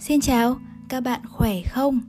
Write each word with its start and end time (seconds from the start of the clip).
Xin 0.00 0.20
chào, 0.20 0.60
các 0.88 1.00
bạn 1.00 1.20
khỏe 1.26 1.62
không? 1.62 2.00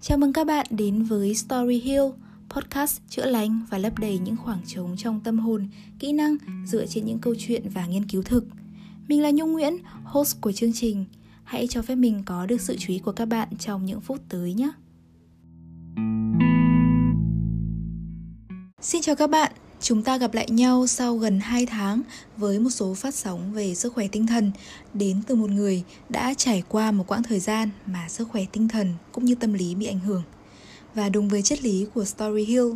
Chào 0.00 0.18
mừng 0.18 0.32
các 0.32 0.46
bạn 0.46 0.66
đến 0.70 1.02
với 1.02 1.34
Story 1.34 1.80
Hill, 1.80 2.02
podcast 2.48 3.00
chữa 3.08 3.26
lành 3.26 3.60
và 3.70 3.78
lấp 3.78 3.98
đầy 3.98 4.18
những 4.18 4.36
khoảng 4.36 4.58
trống 4.66 4.96
trong 4.96 5.20
tâm 5.20 5.38
hồn, 5.38 5.68
kỹ 5.98 6.12
năng 6.12 6.36
dựa 6.66 6.86
trên 6.86 7.04
những 7.06 7.18
câu 7.18 7.34
chuyện 7.38 7.68
và 7.68 7.86
nghiên 7.86 8.04
cứu 8.04 8.22
thực. 8.22 8.46
Mình 9.08 9.22
là 9.22 9.30
Nhung 9.30 9.52
Nguyễn, 9.52 9.78
host 10.04 10.40
của 10.40 10.52
chương 10.52 10.72
trình. 10.72 11.04
Hãy 11.44 11.66
cho 11.66 11.82
phép 11.82 11.94
mình 11.94 12.22
có 12.26 12.46
được 12.46 12.60
sự 12.60 12.76
chú 12.78 12.92
ý 12.92 12.98
của 12.98 13.12
các 13.12 13.26
bạn 13.26 13.48
trong 13.58 13.84
những 13.84 14.00
phút 14.00 14.20
tới 14.28 14.54
nhé. 14.54 14.70
Xin 18.80 19.02
chào 19.02 19.16
các 19.16 19.30
bạn, 19.30 19.52
Chúng 19.86 20.02
ta 20.02 20.18
gặp 20.18 20.34
lại 20.34 20.50
nhau 20.50 20.86
sau 20.86 21.16
gần 21.16 21.40
2 21.40 21.66
tháng 21.66 22.02
với 22.36 22.58
một 22.58 22.70
số 22.70 22.94
phát 22.94 23.14
sóng 23.14 23.52
về 23.52 23.74
sức 23.74 23.92
khỏe 23.92 24.08
tinh 24.12 24.26
thần. 24.26 24.52
Đến 24.94 25.22
từ 25.26 25.34
một 25.34 25.50
người 25.50 25.82
đã 26.08 26.34
trải 26.36 26.62
qua 26.68 26.90
một 26.90 27.04
quãng 27.06 27.22
thời 27.22 27.40
gian 27.40 27.70
mà 27.86 28.08
sức 28.08 28.28
khỏe 28.28 28.42
tinh 28.52 28.68
thần 28.68 28.94
cũng 29.12 29.24
như 29.24 29.34
tâm 29.34 29.52
lý 29.52 29.74
bị 29.74 29.86
ảnh 29.86 29.98
hưởng. 29.98 30.22
Và 30.94 31.08
đúng 31.08 31.28
với 31.28 31.42
triết 31.42 31.62
lý 31.62 31.86
của 31.94 32.04
Story 32.04 32.44
Hill, 32.44 32.72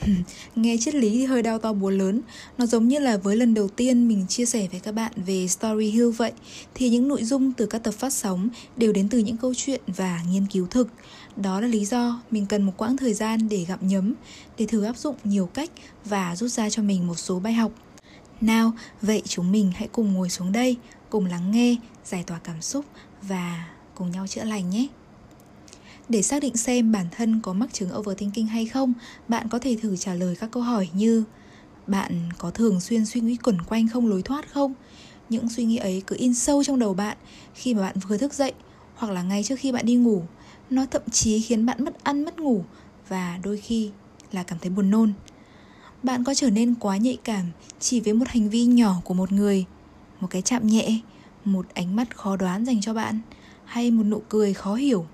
Nghe 0.56 0.76
triết 0.80 0.94
lý 0.94 1.10
thì 1.10 1.24
hơi 1.24 1.42
đau 1.42 1.58
to 1.58 1.72
búa 1.72 1.90
lớn. 1.90 2.20
Nó 2.58 2.66
giống 2.66 2.88
như 2.88 2.98
là 2.98 3.16
với 3.16 3.36
lần 3.36 3.54
đầu 3.54 3.68
tiên 3.68 4.08
mình 4.08 4.26
chia 4.28 4.46
sẻ 4.46 4.68
với 4.70 4.80
các 4.80 4.92
bạn 4.92 5.12
về 5.26 5.46
Story 5.46 5.90
Hill 5.90 6.10
vậy 6.10 6.32
Thì 6.74 6.88
những 6.88 7.08
nội 7.08 7.24
dung 7.24 7.52
từ 7.52 7.66
các 7.66 7.82
tập 7.82 7.94
phát 7.94 8.12
sóng 8.12 8.48
đều 8.76 8.92
đến 8.92 9.08
từ 9.08 9.18
những 9.18 9.36
câu 9.36 9.54
chuyện 9.54 9.80
và 9.86 10.22
nghiên 10.30 10.46
cứu 10.46 10.66
thực. 10.70 10.88
Đó 11.42 11.60
là 11.60 11.68
lý 11.68 11.84
do 11.84 12.22
mình 12.30 12.46
cần 12.46 12.62
một 12.62 12.72
quãng 12.76 12.96
thời 12.96 13.14
gian 13.14 13.48
để 13.48 13.64
gặm 13.68 13.78
nhấm 13.82 14.14
Để 14.58 14.66
thử 14.66 14.82
áp 14.82 14.96
dụng 14.96 15.16
nhiều 15.24 15.46
cách 15.46 15.70
và 16.04 16.36
rút 16.36 16.50
ra 16.50 16.70
cho 16.70 16.82
mình 16.82 17.06
một 17.06 17.14
số 17.14 17.40
bài 17.40 17.52
học 17.52 17.72
Nào, 18.40 18.72
vậy 19.02 19.22
chúng 19.24 19.52
mình 19.52 19.72
hãy 19.74 19.88
cùng 19.92 20.12
ngồi 20.12 20.28
xuống 20.28 20.52
đây 20.52 20.76
Cùng 21.10 21.26
lắng 21.26 21.50
nghe, 21.50 21.76
giải 22.04 22.24
tỏa 22.26 22.38
cảm 22.38 22.62
xúc 22.62 22.84
và 23.22 23.68
cùng 23.94 24.10
nhau 24.10 24.26
chữa 24.26 24.44
lành 24.44 24.70
nhé 24.70 24.86
để 26.08 26.22
xác 26.22 26.42
định 26.42 26.56
xem 26.56 26.92
bản 26.92 27.06
thân 27.16 27.40
có 27.42 27.52
mắc 27.52 27.72
chứng 27.72 27.96
overthinking 27.98 28.46
hay 28.46 28.66
không, 28.66 28.92
bạn 29.28 29.48
có 29.48 29.58
thể 29.58 29.76
thử 29.82 29.96
trả 29.96 30.14
lời 30.14 30.36
các 30.40 30.50
câu 30.52 30.62
hỏi 30.62 30.88
như 30.92 31.24
Bạn 31.86 32.30
có 32.38 32.50
thường 32.50 32.80
xuyên 32.80 33.06
suy 33.06 33.20
nghĩ 33.20 33.36
quẩn 33.36 33.62
quanh 33.62 33.88
không 33.88 34.06
lối 34.06 34.22
thoát 34.22 34.52
không? 34.52 34.74
Những 35.28 35.48
suy 35.48 35.64
nghĩ 35.64 35.76
ấy 35.76 36.02
cứ 36.06 36.16
in 36.18 36.34
sâu 36.34 36.64
trong 36.64 36.78
đầu 36.78 36.94
bạn 36.94 37.16
khi 37.54 37.74
mà 37.74 37.80
bạn 37.80 37.96
vừa 38.08 38.16
thức 38.16 38.34
dậy 38.34 38.52
hoặc 38.94 39.12
là 39.12 39.22
ngay 39.22 39.42
trước 39.42 39.54
khi 39.58 39.72
bạn 39.72 39.86
đi 39.86 39.94
ngủ. 39.94 40.22
Nó 40.70 40.86
thậm 40.90 41.02
chí 41.12 41.40
khiến 41.40 41.66
bạn 41.66 41.84
mất 41.84 42.04
ăn 42.04 42.24
mất 42.24 42.38
ngủ 42.38 42.64
và 43.08 43.38
đôi 43.42 43.56
khi 43.56 43.90
là 44.32 44.42
cảm 44.42 44.58
thấy 44.58 44.70
buồn 44.70 44.90
nôn. 44.90 45.12
Bạn 46.02 46.24
có 46.24 46.34
trở 46.34 46.50
nên 46.50 46.74
quá 46.74 46.96
nhạy 46.96 47.18
cảm 47.24 47.44
chỉ 47.80 48.00
với 48.00 48.14
một 48.14 48.28
hành 48.28 48.48
vi 48.48 48.64
nhỏ 48.64 49.00
của 49.04 49.14
một 49.14 49.32
người, 49.32 49.64
một 50.20 50.26
cái 50.30 50.42
chạm 50.42 50.66
nhẹ, 50.66 51.00
một 51.44 51.66
ánh 51.74 51.96
mắt 51.96 52.16
khó 52.16 52.36
đoán 52.36 52.66
dành 52.66 52.80
cho 52.80 52.94
bạn 52.94 53.20
hay 53.64 53.90
một 53.90 54.04
nụ 54.04 54.22
cười 54.28 54.54
khó 54.54 54.74
hiểu 54.74 55.06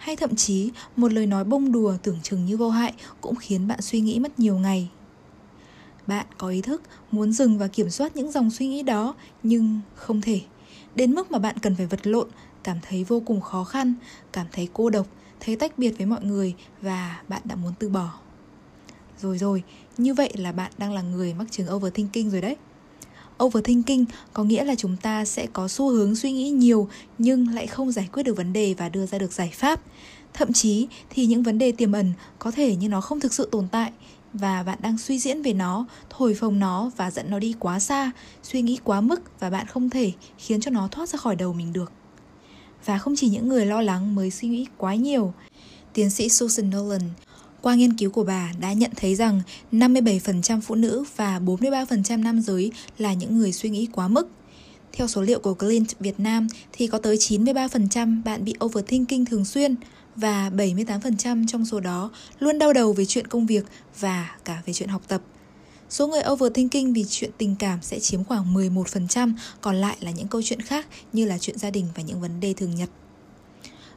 hay 0.00 0.16
thậm 0.16 0.36
chí 0.36 0.70
một 0.96 1.12
lời 1.12 1.26
nói 1.26 1.44
bông 1.44 1.72
đùa 1.72 1.94
tưởng 2.02 2.18
chừng 2.22 2.44
như 2.44 2.56
vô 2.56 2.70
hại 2.70 2.92
cũng 3.20 3.36
khiến 3.36 3.68
bạn 3.68 3.82
suy 3.82 4.00
nghĩ 4.00 4.18
mất 4.18 4.38
nhiều 4.38 4.58
ngày. 4.58 4.88
Bạn 6.06 6.26
có 6.38 6.48
ý 6.48 6.62
thức 6.62 6.82
muốn 7.12 7.32
dừng 7.32 7.58
và 7.58 7.68
kiểm 7.68 7.90
soát 7.90 8.16
những 8.16 8.30
dòng 8.30 8.50
suy 8.50 8.68
nghĩ 8.68 8.82
đó 8.82 9.14
nhưng 9.42 9.80
không 9.94 10.20
thể. 10.20 10.40
Đến 10.94 11.14
mức 11.14 11.30
mà 11.30 11.38
bạn 11.38 11.58
cần 11.58 11.74
phải 11.74 11.86
vật 11.86 12.06
lộn, 12.06 12.28
cảm 12.62 12.78
thấy 12.88 13.04
vô 13.04 13.22
cùng 13.26 13.40
khó 13.40 13.64
khăn, 13.64 13.94
cảm 14.32 14.46
thấy 14.52 14.68
cô 14.72 14.90
độc, 14.90 15.06
thấy 15.40 15.56
tách 15.56 15.78
biệt 15.78 15.90
với 15.98 16.06
mọi 16.06 16.24
người 16.24 16.54
và 16.82 17.20
bạn 17.28 17.42
đã 17.44 17.54
muốn 17.54 17.72
từ 17.78 17.88
bỏ. 17.88 18.10
Rồi 19.20 19.38
rồi, 19.38 19.62
như 19.98 20.14
vậy 20.14 20.30
là 20.34 20.52
bạn 20.52 20.72
đang 20.78 20.92
là 20.92 21.02
người 21.02 21.34
mắc 21.34 21.46
chứng 21.50 21.74
overthinking 21.74 22.30
rồi 22.30 22.40
đấy. 22.40 22.56
Overthinking 23.44 24.04
có 24.32 24.44
nghĩa 24.44 24.64
là 24.64 24.74
chúng 24.74 24.96
ta 24.96 25.24
sẽ 25.24 25.46
có 25.52 25.68
xu 25.68 25.90
hướng 25.90 26.16
suy 26.16 26.32
nghĩ 26.32 26.50
nhiều 26.50 26.88
nhưng 27.18 27.48
lại 27.48 27.66
không 27.66 27.92
giải 27.92 28.08
quyết 28.12 28.22
được 28.22 28.36
vấn 28.36 28.52
đề 28.52 28.74
và 28.74 28.88
đưa 28.88 29.06
ra 29.06 29.18
được 29.18 29.32
giải 29.32 29.50
pháp. 29.54 29.80
Thậm 30.34 30.52
chí 30.52 30.88
thì 31.10 31.26
những 31.26 31.42
vấn 31.42 31.58
đề 31.58 31.72
tiềm 31.72 31.92
ẩn 31.92 32.12
có 32.38 32.50
thể 32.50 32.76
như 32.76 32.88
nó 32.88 33.00
không 33.00 33.20
thực 33.20 33.34
sự 33.34 33.48
tồn 33.52 33.68
tại 33.68 33.92
và 34.32 34.62
bạn 34.62 34.78
đang 34.82 34.98
suy 34.98 35.18
diễn 35.18 35.42
về 35.42 35.52
nó, 35.52 35.86
thổi 36.10 36.34
phồng 36.34 36.58
nó 36.58 36.90
và 36.96 37.10
dẫn 37.10 37.30
nó 37.30 37.38
đi 37.38 37.54
quá 37.58 37.78
xa, 37.78 38.10
suy 38.42 38.62
nghĩ 38.62 38.78
quá 38.84 39.00
mức 39.00 39.40
và 39.40 39.50
bạn 39.50 39.66
không 39.66 39.90
thể 39.90 40.12
khiến 40.38 40.60
cho 40.60 40.70
nó 40.70 40.88
thoát 40.88 41.08
ra 41.08 41.16
khỏi 41.16 41.36
đầu 41.36 41.52
mình 41.52 41.72
được. 41.72 41.92
Và 42.84 42.98
không 42.98 43.14
chỉ 43.16 43.28
những 43.28 43.48
người 43.48 43.66
lo 43.66 43.80
lắng 43.80 44.14
mới 44.14 44.30
suy 44.30 44.48
nghĩ 44.48 44.66
quá 44.76 44.94
nhiều. 44.94 45.32
Tiến 45.92 46.10
sĩ 46.10 46.28
Susan 46.28 46.70
Nolan, 46.70 47.02
qua 47.62 47.74
nghiên 47.74 47.96
cứu 47.96 48.10
của 48.10 48.24
bà 48.24 48.52
đã 48.60 48.72
nhận 48.72 48.90
thấy 48.96 49.14
rằng 49.14 49.42
57% 49.72 50.60
phụ 50.60 50.74
nữ 50.74 51.04
và 51.16 51.38
43% 51.38 52.22
nam 52.22 52.40
giới 52.40 52.72
là 52.98 53.12
những 53.12 53.38
người 53.38 53.52
suy 53.52 53.70
nghĩ 53.70 53.88
quá 53.92 54.08
mức. 54.08 54.28
Theo 54.92 55.06
số 55.06 55.22
liệu 55.22 55.40
của 55.40 55.54
Clint 55.54 55.98
Việt 56.00 56.20
Nam 56.20 56.46
thì 56.72 56.86
có 56.86 56.98
tới 56.98 57.16
93% 57.16 58.22
bạn 58.24 58.44
bị 58.44 58.54
overthinking 58.64 59.24
thường 59.24 59.44
xuyên 59.44 59.74
và 60.16 60.50
78% 60.50 61.46
trong 61.46 61.64
số 61.64 61.80
đó 61.80 62.10
luôn 62.38 62.58
đau 62.58 62.72
đầu 62.72 62.92
về 62.92 63.04
chuyện 63.04 63.26
công 63.26 63.46
việc 63.46 63.64
và 64.00 64.36
cả 64.44 64.62
về 64.66 64.72
chuyện 64.72 64.88
học 64.88 65.02
tập. 65.08 65.22
Số 65.90 66.06
người 66.06 66.22
overthinking 66.30 66.92
vì 66.92 67.04
chuyện 67.08 67.30
tình 67.38 67.56
cảm 67.56 67.78
sẽ 67.82 68.00
chiếm 68.00 68.24
khoảng 68.24 68.54
11%, 68.54 69.32
còn 69.60 69.76
lại 69.76 69.96
là 70.00 70.10
những 70.10 70.28
câu 70.28 70.42
chuyện 70.44 70.60
khác 70.60 70.86
như 71.12 71.24
là 71.24 71.38
chuyện 71.38 71.58
gia 71.58 71.70
đình 71.70 71.86
và 71.94 72.02
những 72.02 72.20
vấn 72.20 72.40
đề 72.40 72.54
thường 72.54 72.74
nhật. 72.74 72.90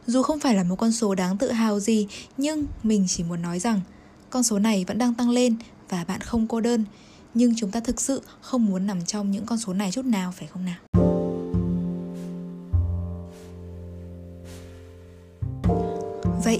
Dù 0.07 0.23
không 0.23 0.39
phải 0.39 0.55
là 0.55 0.63
một 0.63 0.75
con 0.75 0.91
số 0.91 1.15
đáng 1.15 1.37
tự 1.37 1.51
hào 1.51 1.79
gì, 1.79 2.07
nhưng 2.37 2.65
mình 2.83 3.05
chỉ 3.07 3.23
muốn 3.23 3.41
nói 3.41 3.59
rằng 3.59 3.81
con 4.29 4.43
số 4.43 4.59
này 4.59 4.85
vẫn 4.87 4.97
đang 4.97 5.13
tăng 5.13 5.29
lên 5.29 5.55
và 5.89 6.03
bạn 6.03 6.21
không 6.21 6.47
cô 6.47 6.61
đơn. 6.61 6.85
Nhưng 7.33 7.53
chúng 7.57 7.71
ta 7.71 7.79
thực 7.79 8.01
sự 8.01 8.21
không 8.41 8.65
muốn 8.65 8.87
nằm 8.87 9.05
trong 9.05 9.31
những 9.31 9.45
con 9.45 9.57
số 9.57 9.73
này 9.73 9.91
chút 9.91 10.05
nào 10.05 10.33
phải 10.37 10.47
không 10.47 10.65
nào? 10.65 10.92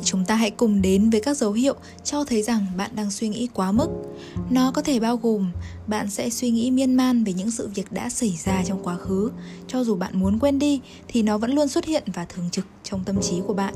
Chúng 0.03 0.25
ta 0.25 0.36
hãy 0.36 0.52
cùng 0.52 0.81
đến 0.81 1.09
với 1.09 1.22
các 1.22 1.38
dấu 1.38 1.52
hiệu 1.52 1.75
cho 2.03 2.24
thấy 2.24 2.44
rằng 2.44 2.66
bạn 2.78 2.91
đang 2.96 3.12
suy 3.12 3.28
nghĩ 3.28 3.47
quá 3.53 3.72
mức. 3.72 3.88
Nó 4.50 4.72
có 4.72 4.81
thể 4.81 5.00
bao 5.00 5.18
gồm 5.18 5.52
bạn 5.88 6.09
sẽ 6.09 6.30
suy 6.30 6.52
nghĩ 6.52 6.72
miên 6.72 6.96
man 6.96 7.24
về 7.24 7.34
những 7.34 7.52
sự 7.52 7.69
việc 7.75 7.91
đã 7.91 8.09
xảy 8.09 8.38
ra 8.46 8.63
trong 8.68 8.84
quá 8.84 8.96
khứ. 8.96 9.31
Cho 9.68 9.84
dù 9.84 9.96
bạn 9.96 10.19
muốn 10.19 10.40
quên 10.40 10.59
đi 10.59 10.81
thì 11.08 11.22
nó 11.22 11.38
vẫn 11.38 11.52
luôn 11.52 11.68
xuất 11.68 11.86
hiện 11.86 12.03
và 12.13 12.25
thường 12.25 12.50
trực 12.52 12.66
trong 12.84 13.03
tâm 13.03 13.22
trí 13.22 13.42
của 13.47 13.53
bạn. 13.53 13.74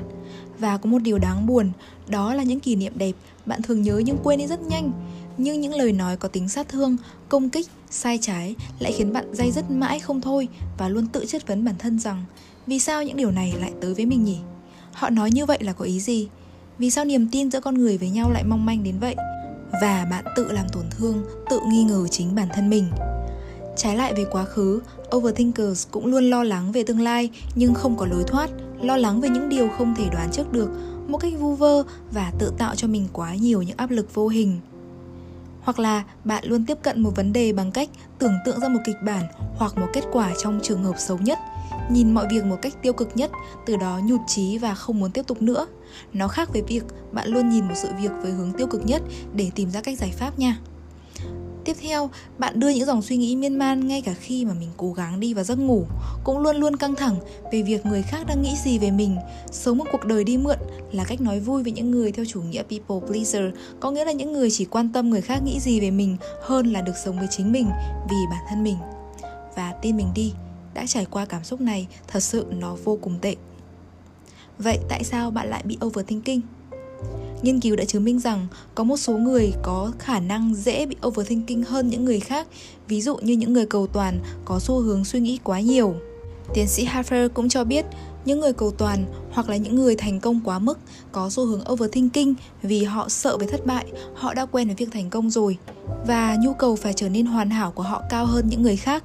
Và 0.60 0.78
có 0.78 0.90
một 0.90 1.00
điều 1.00 1.18
đáng 1.18 1.48
buồn, 1.48 1.72
đó 2.08 2.34
là 2.34 2.44
những 2.44 2.60
kỷ 2.60 2.76
niệm 2.76 2.94
đẹp 2.96 3.16
bạn 3.46 3.62
thường 3.62 3.82
nhớ 3.82 4.02
nhưng 4.06 4.18
quên 4.24 4.40
đi 4.40 4.48
rất 4.48 4.62
nhanh. 4.62 4.92
Nhưng 5.38 5.62
những 5.62 5.74
lời 5.74 5.92
nói 5.92 6.18
có 6.18 6.28
tính 6.28 6.50
sát 6.50 6.70
thương, 6.70 6.98
công 7.30 7.50
kích, 7.50 7.68
sai 7.90 8.20
trái 8.22 8.56
lại 8.80 8.94
khiến 8.98 9.14
bạn 9.14 9.36
day 9.36 9.52
dứt 9.52 9.72
mãi 9.72 10.00
không 10.00 10.22
thôi 10.22 10.48
và 10.78 10.90
luôn 10.90 11.08
tự 11.08 11.26
chất 11.26 11.48
vấn 11.48 11.66
bản 11.66 11.76
thân 11.80 12.00
rằng 12.00 12.26
vì 12.68 12.80
sao 12.80 13.04
những 13.04 13.18
điều 13.18 13.32
này 13.32 13.54
lại 13.60 13.72
tới 13.82 13.94
với 13.94 14.06
mình 14.06 14.24
nhỉ? 14.24 14.38
Họ 14.98 15.10
nói 15.10 15.32
như 15.32 15.46
vậy 15.46 15.58
là 15.62 15.74
có 15.74 15.86
ý 15.86 16.00
gì? 16.00 16.28
Vì 16.78 16.90
sao 16.90 17.06
niềm 17.06 17.28
tin 17.32 17.52
giữa 17.52 17.60
con 17.60 17.78
người 17.78 17.98
với 17.98 18.10
nhau 18.10 18.32
lại 18.32 18.44
mong 18.44 18.66
manh 18.66 18.84
đến 18.84 19.00
vậy? 19.00 19.16
Và 19.82 20.08
bạn 20.12 20.26
tự 20.36 20.52
làm 20.52 20.70
tổn 20.70 20.84
thương, 20.98 21.24
tự 21.50 21.60
nghi 21.68 21.84
ngờ 21.84 22.08
chính 22.08 22.36
bản 22.36 22.48
thân 22.54 22.70
mình. 22.70 22.90
Trái 23.76 23.98
lại 23.98 24.14
về 24.14 24.26
quá 24.32 24.46
khứ, 24.46 24.82
overthinkers 25.16 25.88
cũng 25.92 26.06
luôn 26.06 26.30
lo 26.30 26.44
lắng 26.44 26.72
về 26.72 26.84
tương 26.84 27.00
lai 27.00 27.30
nhưng 27.56 27.74
không 27.74 27.98
có 27.98 28.06
lối 28.06 28.24
thoát, 28.28 28.50
lo 28.82 28.98
lắng 28.98 29.22
về 29.22 29.30
những 29.30 29.50
điều 29.50 29.70
không 29.78 29.96
thể 29.96 30.10
đoán 30.12 30.30
trước 30.32 30.52
được, 30.52 30.70
một 31.08 31.18
cách 31.18 31.34
vu 31.40 31.56
vơ 31.56 31.84
và 32.12 32.32
tự 32.40 32.54
tạo 32.58 32.76
cho 32.76 32.88
mình 32.88 33.08
quá 33.14 33.36
nhiều 33.36 33.62
những 33.62 33.78
áp 33.78 33.92
lực 33.92 34.14
vô 34.14 34.28
hình. 34.28 34.60
Hoặc 35.62 35.80
là 35.80 36.04
bạn 36.24 36.44
luôn 36.46 36.66
tiếp 36.66 36.78
cận 36.82 37.02
một 37.02 37.16
vấn 37.16 37.34
đề 37.34 37.54
bằng 37.54 37.72
cách 37.72 37.90
tưởng 38.20 38.34
tượng 38.46 38.60
ra 38.60 38.68
một 38.68 38.80
kịch 38.86 38.98
bản 39.06 39.24
hoặc 39.58 39.78
một 39.78 39.88
kết 39.94 40.04
quả 40.12 40.34
trong 40.44 40.60
trường 40.64 40.84
hợp 40.84 40.96
xấu 40.98 41.18
nhất– 41.18 41.40
nhìn 41.92 42.14
mọi 42.14 42.28
việc 42.30 42.46
một 42.46 42.58
cách 42.62 42.74
tiêu 42.82 42.94
cực 42.94 43.18
nhất, 43.18 43.32
từ 43.66 43.76
đó 43.76 44.00
nhụt 44.04 44.20
chí 44.28 44.58
và 44.58 44.76
không 44.76 45.00
muốn 45.00 45.12
tiếp 45.12 45.28
tục 45.28 45.42
nữa. 45.42 45.68
Nó 46.14 46.28
khác 46.28 46.50
với 46.54 46.62
việc 46.62 46.84
bạn 47.12 47.28
luôn 47.28 47.50
nhìn 47.50 47.68
một 47.68 47.74
sự 47.76 47.90
việc 48.02 48.12
với 48.22 48.32
hướng 48.32 48.52
tiêu 48.52 48.68
cực 48.68 48.86
nhất 48.86 49.02
để 49.34 49.52
tìm 49.56 49.72
ra 49.72 49.82
cách 49.82 49.98
giải 49.98 50.12
pháp 50.12 50.40
nha. 50.40 50.60
Tiếp 51.66 51.78
theo, 51.82 52.10
bạn 52.38 52.60
đưa 52.60 52.70
những 52.70 52.86
dòng 52.86 53.02
suy 53.02 53.18
nghĩ 53.18 53.36
miên 53.36 53.58
man 53.58 53.88
ngay 53.88 54.02
cả 54.02 54.14
khi 54.14 54.46
mà 54.46 54.54
mình 54.54 54.70
cố 54.78 54.94
gắng 54.94 55.20
đi 55.20 55.34
vào 55.34 55.44
giấc 55.44 55.60
ngủ, 55.60 55.86
cũng 56.24 56.40
luôn 56.40 56.56
luôn 56.56 56.76
căng 56.76 56.96
thẳng 56.96 57.16
về 57.52 57.62
việc 57.62 57.86
người 57.86 58.02
khác 58.02 58.28
đang 58.28 58.42
nghĩ 58.42 58.56
gì 58.64 58.80
về 58.80 58.92
mình. 58.92 59.18
Sống 59.52 59.78
một 59.78 59.86
cuộc 59.92 60.06
đời 60.06 60.24
đi 60.24 60.38
mượn 60.38 60.58
là 60.92 61.04
cách 61.04 61.22
nói 61.22 61.40
vui 61.40 61.64
với 61.64 61.72
những 61.72 61.92
người 61.92 62.12
theo 62.12 62.26
chủ 62.26 62.42
nghĩa 62.42 62.64
people 62.64 63.08
pleaser, 63.08 63.44
có 63.80 63.92
nghĩa 63.92 64.06
là 64.06 64.12
những 64.12 64.34
người 64.34 64.52
chỉ 64.52 64.66
quan 64.66 64.92
tâm 64.94 65.10
người 65.10 65.22
khác 65.22 65.44
nghĩ 65.44 65.60
gì 65.60 65.80
về 65.80 65.92
mình 65.92 66.18
hơn 66.44 66.74
là 66.74 66.82
được 66.82 66.96
sống 67.06 67.18
với 67.18 67.28
chính 67.32 67.52
mình 67.52 67.70
vì 68.10 68.18
bản 68.32 68.44
thân 68.50 68.64
mình. 68.64 68.78
Và 69.56 69.74
tin 69.82 69.98
mình 69.98 70.08
đi, 70.16 70.34
đã 70.78 70.86
trải 70.86 71.06
qua 71.06 71.26
cảm 71.26 71.44
xúc 71.44 71.62
này 71.62 71.88
thật 72.08 72.20
sự 72.20 72.46
nó 72.50 72.76
vô 72.84 72.98
cùng 73.02 73.20
tệ. 73.22 73.36
Vậy 74.60 74.80
tại 74.90 75.04
sao 75.04 75.32
bạn 75.32 75.50
lại 75.50 75.64
bị 75.66 75.78
overthinking? 75.86 76.42
Nghiên 77.42 77.60
cứu 77.60 77.76
đã 77.76 77.86
chứng 77.86 78.04
minh 78.04 78.20
rằng 78.20 78.48
có 78.76 78.84
một 78.84 78.98
số 78.98 79.18
người 79.18 79.54
có 79.64 79.92
khả 80.00 80.20
năng 80.20 80.54
dễ 80.56 80.86
bị 80.86 80.96
overthinking 81.08 81.64
hơn 81.64 81.88
những 81.88 82.06
người 82.06 82.20
khác, 82.20 82.48
ví 82.88 83.02
dụ 83.02 83.18
như 83.18 83.34
những 83.34 83.54
người 83.54 83.66
cầu 83.66 83.88
toàn 83.88 84.20
có 84.46 84.60
xu 84.60 84.80
hướng 84.80 85.06
suy 85.06 85.20
nghĩ 85.20 85.40
quá 85.44 85.60
nhiều. 85.60 85.96
Tiến 86.54 86.68
sĩ 86.68 86.84
harper 86.84 87.32
cũng 87.34 87.50
cho 87.50 87.64
biết, 87.64 87.86
những 88.26 88.40
người 88.40 88.54
cầu 88.54 88.72
toàn 88.72 89.06
hoặc 89.32 89.50
là 89.50 89.58
những 89.58 89.76
người 89.76 89.96
thành 89.96 90.20
công 90.20 90.42
quá 90.44 90.60
mức 90.60 90.80
có 91.12 91.30
xu 91.30 91.46
hướng 91.46 91.72
overthinking 91.72 92.34
vì 92.64 92.84
họ 92.84 93.10
sợ 93.10 93.38
về 93.38 93.48
thất 93.48 93.66
bại, 93.66 93.86
họ 94.14 94.34
đã 94.34 94.46
quen 94.46 94.68
với 94.68 94.76
việc 94.76 94.90
thành 94.92 95.10
công 95.10 95.30
rồi 95.30 95.58
và 96.08 96.38
nhu 96.44 96.54
cầu 96.54 96.76
phải 96.76 96.94
trở 96.94 97.10
nên 97.10 97.26
hoàn 97.26 97.50
hảo 97.50 97.72
của 97.72 97.84
họ 97.84 98.04
cao 98.10 98.26
hơn 98.26 98.50
những 98.50 98.62
người 98.62 98.78
khác. 98.78 99.04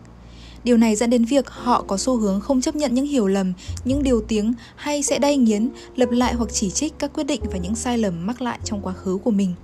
Điều 0.64 0.76
này 0.76 0.96
dẫn 0.96 1.10
đến 1.10 1.24
việc 1.24 1.50
họ 1.50 1.84
có 1.86 1.96
xu 1.96 2.16
hướng 2.16 2.40
không 2.40 2.60
chấp 2.60 2.76
nhận 2.76 2.94
những 2.94 3.06
hiểu 3.06 3.26
lầm, 3.26 3.52
những 3.84 4.02
điều 4.02 4.20
tiếng 4.28 4.54
hay 4.76 5.02
sẽ 5.02 5.18
đay 5.18 5.36
nghiến, 5.36 5.68
lập 5.96 6.10
lại 6.10 6.34
hoặc 6.34 6.48
chỉ 6.52 6.70
trích 6.70 6.98
các 6.98 7.12
quyết 7.14 7.24
định 7.24 7.40
và 7.52 7.58
những 7.58 7.74
sai 7.74 7.98
lầm 7.98 8.26
mắc 8.26 8.42
lại 8.42 8.58
trong 8.64 8.80
quá 8.82 8.92
khứ 8.92 9.18
của 9.24 9.30
mình. 9.30 9.54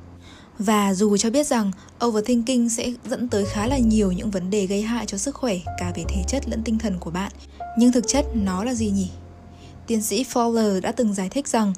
Và 0.58 0.94
dù 0.94 1.16
cho 1.16 1.30
biết 1.30 1.46
rằng 1.46 1.72
overthinking 2.06 2.68
sẽ 2.68 2.92
dẫn 3.04 3.28
tới 3.28 3.44
khá 3.44 3.66
là 3.66 3.78
nhiều 3.78 4.12
những 4.12 4.30
vấn 4.30 4.50
đề 4.50 4.66
gây 4.66 4.82
hại 4.82 5.06
cho 5.06 5.18
sức 5.18 5.34
khỏe 5.34 5.56
cả 5.78 5.92
về 5.94 6.04
thể 6.08 6.22
chất 6.28 6.48
lẫn 6.48 6.62
tinh 6.62 6.78
thần 6.78 6.98
của 7.00 7.10
bạn, 7.10 7.32
nhưng 7.78 7.92
thực 7.92 8.08
chất 8.08 8.26
nó 8.34 8.64
là 8.64 8.74
gì 8.74 8.90
nhỉ? 8.90 9.10
Tiến 9.86 10.02
sĩ 10.02 10.24
Fowler 10.32 10.80
đã 10.80 10.92
từng 10.92 11.14
giải 11.14 11.28
thích 11.28 11.48
rằng 11.48 11.72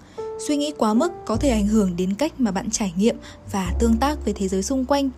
suy 0.49 0.56
nghĩ 0.56 0.72
quá 0.78 0.94
mức 0.94 1.12
có 1.26 1.37
thể 1.37 1.50
ảnh 1.50 1.67
hưởng 1.67 1.96
đến 1.96 2.14
cách 2.14 2.40
mà 2.40 2.50
bạn 2.50 2.70
trải 2.70 2.93
nghiệm 2.96 3.17
và 3.52 3.72
tương 3.78 3.96
tác 3.96 4.25
với 4.25 4.34
thế 4.34 4.49
giới 4.49 4.62
xung 4.62 4.84
quanh. 4.84 5.11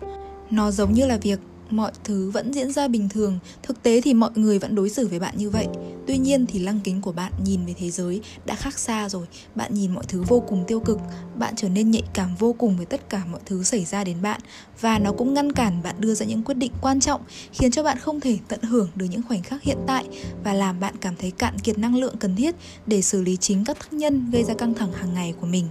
Nó 0.49 0.71
giống 0.71 0.93
như 0.93 1.05
là 1.05 1.17
việc 1.17 1.39
mọi 1.75 1.91
thứ 2.03 2.29
vẫn 2.29 2.53
diễn 2.53 2.71
ra 2.71 2.87
bình 2.87 3.09
thường. 3.09 3.39
Thực 3.63 3.83
tế 3.83 4.01
thì 4.01 4.13
mọi 4.13 4.31
người 4.35 4.59
vẫn 4.59 4.75
đối 4.75 4.89
xử 4.89 5.07
với 5.07 5.19
bạn 5.19 5.37
như 5.37 5.49
vậy. 5.49 5.67
Tuy 6.07 6.17
nhiên 6.17 6.45
thì 6.45 6.59
lăng 6.59 6.79
kính 6.83 7.01
của 7.01 7.11
bạn 7.11 7.31
nhìn 7.45 7.65
về 7.65 7.73
thế 7.77 7.89
giới 7.89 8.21
đã 8.45 8.55
khác 8.55 8.79
xa 8.79 9.09
rồi. 9.09 9.25
Bạn 9.55 9.73
nhìn 9.73 9.93
mọi 9.93 10.03
thứ 10.07 10.23
vô 10.27 10.43
cùng 10.47 10.63
tiêu 10.67 10.79
cực. 10.79 10.99
Bạn 11.35 11.53
trở 11.57 11.69
nên 11.69 11.91
nhạy 11.91 12.03
cảm 12.13 12.35
vô 12.35 12.53
cùng 12.53 12.77
với 12.77 12.85
tất 12.85 13.09
cả 13.09 13.25
mọi 13.31 13.41
thứ 13.45 13.63
xảy 13.63 13.85
ra 13.85 14.03
đến 14.03 14.21
bạn. 14.21 14.41
Và 14.81 14.99
nó 14.99 15.11
cũng 15.11 15.33
ngăn 15.33 15.51
cản 15.51 15.83
bạn 15.83 15.95
đưa 15.99 16.13
ra 16.13 16.25
những 16.25 16.43
quyết 16.43 16.55
định 16.55 16.71
quan 16.81 16.99
trọng, 16.99 17.21
khiến 17.51 17.71
cho 17.71 17.83
bạn 17.83 17.97
không 17.99 18.19
thể 18.19 18.37
tận 18.47 18.61
hưởng 18.61 18.89
được 18.95 19.05
những 19.09 19.21
khoảnh 19.27 19.43
khắc 19.43 19.63
hiện 19.63 19.77
tại 19.87 20.05
và 20.43 20.53
làm 20.53 20.79
bạn 20.79 20.95
cảm 21.01 21.15
thấy 21.15 21.31
cạn 21.31 21.59
kiệt 21.59 21.77
năng 21.77 21.95
lượng 21.95 22.15
cần 22.19 22.35
thiết 22.35 22.55
để 22.87 23.01
xử 23.01 23.21
lý 23.21 23.37
chính 23.37 23.65
các 23.65 23.79
tác 23.79 23.93
nhân 23.93 24.29
gây 24.31 24.43
ra 24.43 24.53
căng 24.53 24.73
thẳng 24.73 24.93
hàng 24.93 25.13
ngày 25.13 25.33
của 25.41 25.47
mình. 25.47 25.67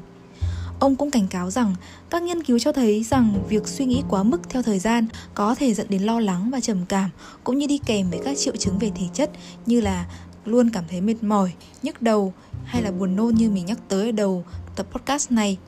Ông 0.82 0.96
cũng 0.96 1.10
cảnh 1.10 1.26
cáo 1.28 1.50
rằng 1.50 1.74
các 2.10 2.22
nghiên 2.22 2.42
cứu 2.42 2.58
cho 2.58 2.72
thấy 2.72 3.04
rằng 3.04 3.34
việc 3.48 3.68
suy 3.68 3.84
nghĩ 3.84 4.02
quá 4.08 4.22
mức 4.22 4.40
theo 4.48 4.62
thời 4.62 4.78
gian 4.78 5.06
có 5.34 5.54
thể 5.54 5.74
dẫn 5.74 5.86
đến 5.88 6.02
lo 6.02 6.20
lắng 6.20 6.50
và 6.50 6.60
trầm 6.60 6.86
cảm 6.88 7.10
cũng 7.44 7.58
như 7.58 7.66
đi 7.66 7.78
kèm 7.86 8.10
với 8.10 8.20
các 8.24 8.38
triệu 8.38 8.56
chứng 8.56 8.78
về 8.78 8.90
thể 8.94 9.06
chất 9.14 9.30
như 9.66 9.80
là 9.80 10.06
luôn 10.44 10.70
cảm 10.70 10.84
thấy 10.90 11.00
mệt 11.00 11.22
mỏi, 11.22 11.52
nhức 11.82 12.02
đầu 12.02 12.32
hay 12.64 12.82
là 12.82 12.90
buồn 12.90 13.16
nôn 13.16 13.34
như 13.34 13.50
mình 13.50 13.66
nhắc 13.66 13.78
tới 13.88 14.06
ở 14.06 14.12
đầu 14.12 14.44
tập 14.76 14.86
podcast 14.92 15.30
này. 15.30 15.58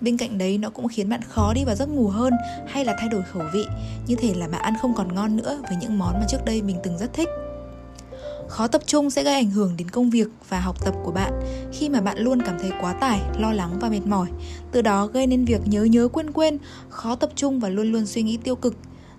Bên 0.00 0.16
cạnh 0.16 0.38
đấy 0.38 0.58
nó 0.58 0.70
cũng 0.70 0.88
khiến 0.88 1.08
bạn 1.08 1.20
khó 1.28 1.52
đi 1.54 1.64
vào 1.64 1.74
giấc 1.74 1.88
ngủ 1.88 2.08
hơn 2.08 2.32
hay 2.68 2.84
là 2.84 2.96
thay 2.98 3.08
đổi 3.08 3.22
khẩu 3.22 3.42
vị, 3.52 3.64
như 4.06 4.16
thể 4.16 4.34
là 4.34 4.48
bạn 4.48 4.62
ăn 4.62 4.74
không 4.82 4.94
còn 4.94 5.14
ngon 5.14 5.36
nữa 5.36 5.60
với 5.62 5.76
những 5.80 5.98
món 5.98 6.12
mà 6.12 6.26
trước 6.28 6.44
đây 6.44 6.62
mình 6.62 6.76
từng 6.84 6.98
rất 6.98 7.12
thích. 7.12 7.28
Khó 8.48 8.66
tập 8.66 8.82
trung 8.86 9.10
sẽ 9.10 9.22
gây 9.22 9.34
ảnh 9.34 9.50
hưởng 9.50 9.76
đến 9.76 9.88
công 9.88 10.10
việc 10.10 10.28
và 10.48 10.60
học 10.60 10.84
tập 10.84 10.94
của 11.04 11.12
bạn 11.12 11.32
khi 11.72 11.88
mà 11.88 12.00
bạn 12.00 12.18
luôn 12.18 12.42
cảm 12.42 12.58
thấy 12.60 12.72
quá 12.80 12.92
tải, 12.92 13.20
lo 13.38 13.52
lắng 13.52 13.78
và 13.80 13.88
mệt 13.88 14.06
mỏi. 14.06 14.28
Từ 14.72 14.82
đó 14.82 15.06
gây 15.06 15.26
nên 15.26 15.44
việc 15.44 15.60
nhớ 15.64 15.84
nhớ 15.84 16.08
quên 16.12 16.32
quên, 16.32 16.58
khó 16.88 17.14
tập 17.14 17.30
trung 17.34 17.60
và 17.60 17.68
luôn 17.68 17.92
luôn 17.92 18.06
suy 18.06 18.22
nghĩ 18.22 18.36
tiêu 18.36 18.56
cực. 18.56 18.74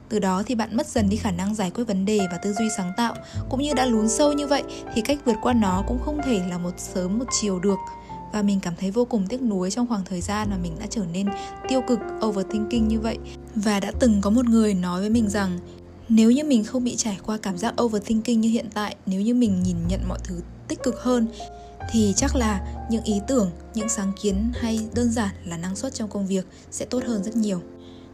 Từ 0.10 0.20
đó 0.20 0.44
thì 0.46 0.56
bạn 0.56 0.78
mất 0.78 0.88
dần 0.88 1.10
đi 1.10 1.18
khả 1.18 1.32
năng 1.32 1.56
giải 1.56 1.72
quyết 1.72 1.84
vấn 1.84 2.06
đề 2.06 2.20
và 2.32 2.38
tư 2.38 2.54
duy 2.54 2.66
sáng 2.78 2.92
tạo. 2.98 3.16
Cũng 3.50 3.62
như 3.62 3.74
đã 3.74 3.86
lún 3.86 4.10
sâu 4.10 4.34
như 4.34 4.48
vậy 4.48 4.64
thì 4.94 5.02
cách 5.02 5.20
vượt 5.26 5.36
qua 5.42 5.54
nó 5.54 5.84
cũng 5.88 6.00
không 6.06 6.22
thể 6.26 6.42
là 6.50 6.58
một 6.58 6.74
sớm 6.78 7.20
một 7.20 7.26
chiều 7.42 7.60
được 7.60 7.78
và 8.34 8.42
mình 8.42 8.60
cảm 8.60 8.74
thấy 8.80 8.92
vô 8.92 9.06
cùng 9.06 9.28
tiếc 9.28 9.42
nuối 9.42 9.72
trong 9.72 9.88
khoảng 9.88 10.06
thời 10.06 10.22
gian 10.22 10.50
mà 10.50 10.58
mình 10.58 10.76
đã 10.80 10.86
trở 10.90 11.02
nên 11.14 11.28
tiêu 11.68 11.82
cực 11.88 12.00
overthinking 12.26 12.88
như 12.88 13.00
vậy 13.00 13.18
và 13.56 13.80
đã 13.80 13.92
từng 14.00 14.22
có 14.22 14.30
một 14.30 14.46
người 14.46 14.74
nói 14.74 15.00
với 15.00 15.10
mình 15.10 15.30
rằng 15.30 15.60
nếu 16.10 16.32
như 16.32 16.44
mình 16.44 16.64
không 16.64 16.84
bị 16.84 16.96
trải 16.96 17.18
qua 17.26 17.38
cảm 17.38 17.58
giác 17.58 17.82
overthinking 17.82 18.42
như 18.42 18.50
hiện 18.50 18.70
tại, 18.74 18.96
nếu 19.06 19.22
như 19.22 19.34
mình 19.34 19.64
nhìn 19.64 19.78
nhận 19.88 20.00
mọi 20.08 20.20
thứ 20.24 20.36
tích 20.68 20.84
cực 20.84 21.02
hơn, 21.02 21.28
thì 21.92 22.14
chắc 22.16 22.36
là 22.36 22.62
những 22.90 23.04
ý 23.04 23.20
tưởng, 23.28 23.52
những 23.74 23.90
sáng 23.90 24.12
kiến 24.22 24.52
hay 24.60 24.80
đơn 24.96 25.12
giản 25.12 25.30
là 25.46 25.58
năng 25.58 25.76
suất 25.76 25.94
trong 25.94 26.10
công 26.10 26.28
việc 26.28 26.48
sẽ 26.72 26.86
tốt 26.86 27.04
hơn 27.08 27.24
rất 27.24 27.36
nhiều. 27.36 27.62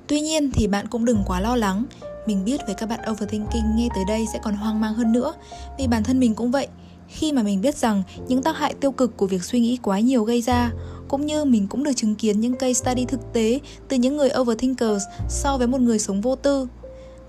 Tuy 0.08 0.22
nhiên 0.22 0.52
thì 0.54 0.68
bạn 0.68 0.88
cũng 0.88 1.06
đừng 1.06 1.24
quá 1.26 1.40
lo 1.40 1.56
lắng. 1.56 1.86
Mình 2.26 2.46
biết 2.46 2.62
với 2.66 2.76
các 2.76 2.90
bạn 2.90 3.00
overthinking 3.12 3.76
nghe 3.76 3.90
tới 3.96 4.04
đây 4.08 4.26
sẽ 4.34 4.40
còn 4.44 4.56
hoang 4.56 4.82
mang 4.82 4.94
hơn 4.94 5.12
nữa. 5.12 5.34
Vì 5.78 5.88
bản 5.88 6.04
thân 6.04 6.20
mình 6.20 6.36
cũng 6.36 6.52
vậy. 6.52 6.68
Khi 7.08 7.32
mà 7.32 7.44
mình 7.44 7.62
biết 7.62 7.76
rằng 7.76 8.04
những 8.28 8.44
tác 8.44 8.58
hại 8.58 8.74
tiêu 8.74 8.92
cực 8.92 9.18
của 9.18 9.28
việc 9.28 9.44
suy 9.44 9.60
nghĩ 9.60 9.78
quá 9.84 10.00
nhiều 10.00 10.24
gây 10.24 10.42
ra, 10.42 10.72
cũng 11.08 11.26
như 11.26 11.46
mình 11.46 11.68
cũng 11.68 11.84
được 11.84 11.94
chứng 11.96 12.16
kiến 12.16 12.40
những 12.40 12.56
case 12.56 12.74
study 12.74 13.06
thực 13.06 13.34
tế 13.34 13.60
từ 13.88 13.98
những 13.98 14.18
người 14.18 14.30
overthinkers 14.40 15.04
so 15.30 15.58
với 15.58 15.68
một 15.68 15.82
người 15.82 16.00
sống 16.00 16.22
vô 16.22 16.36
tư 16.36 16.68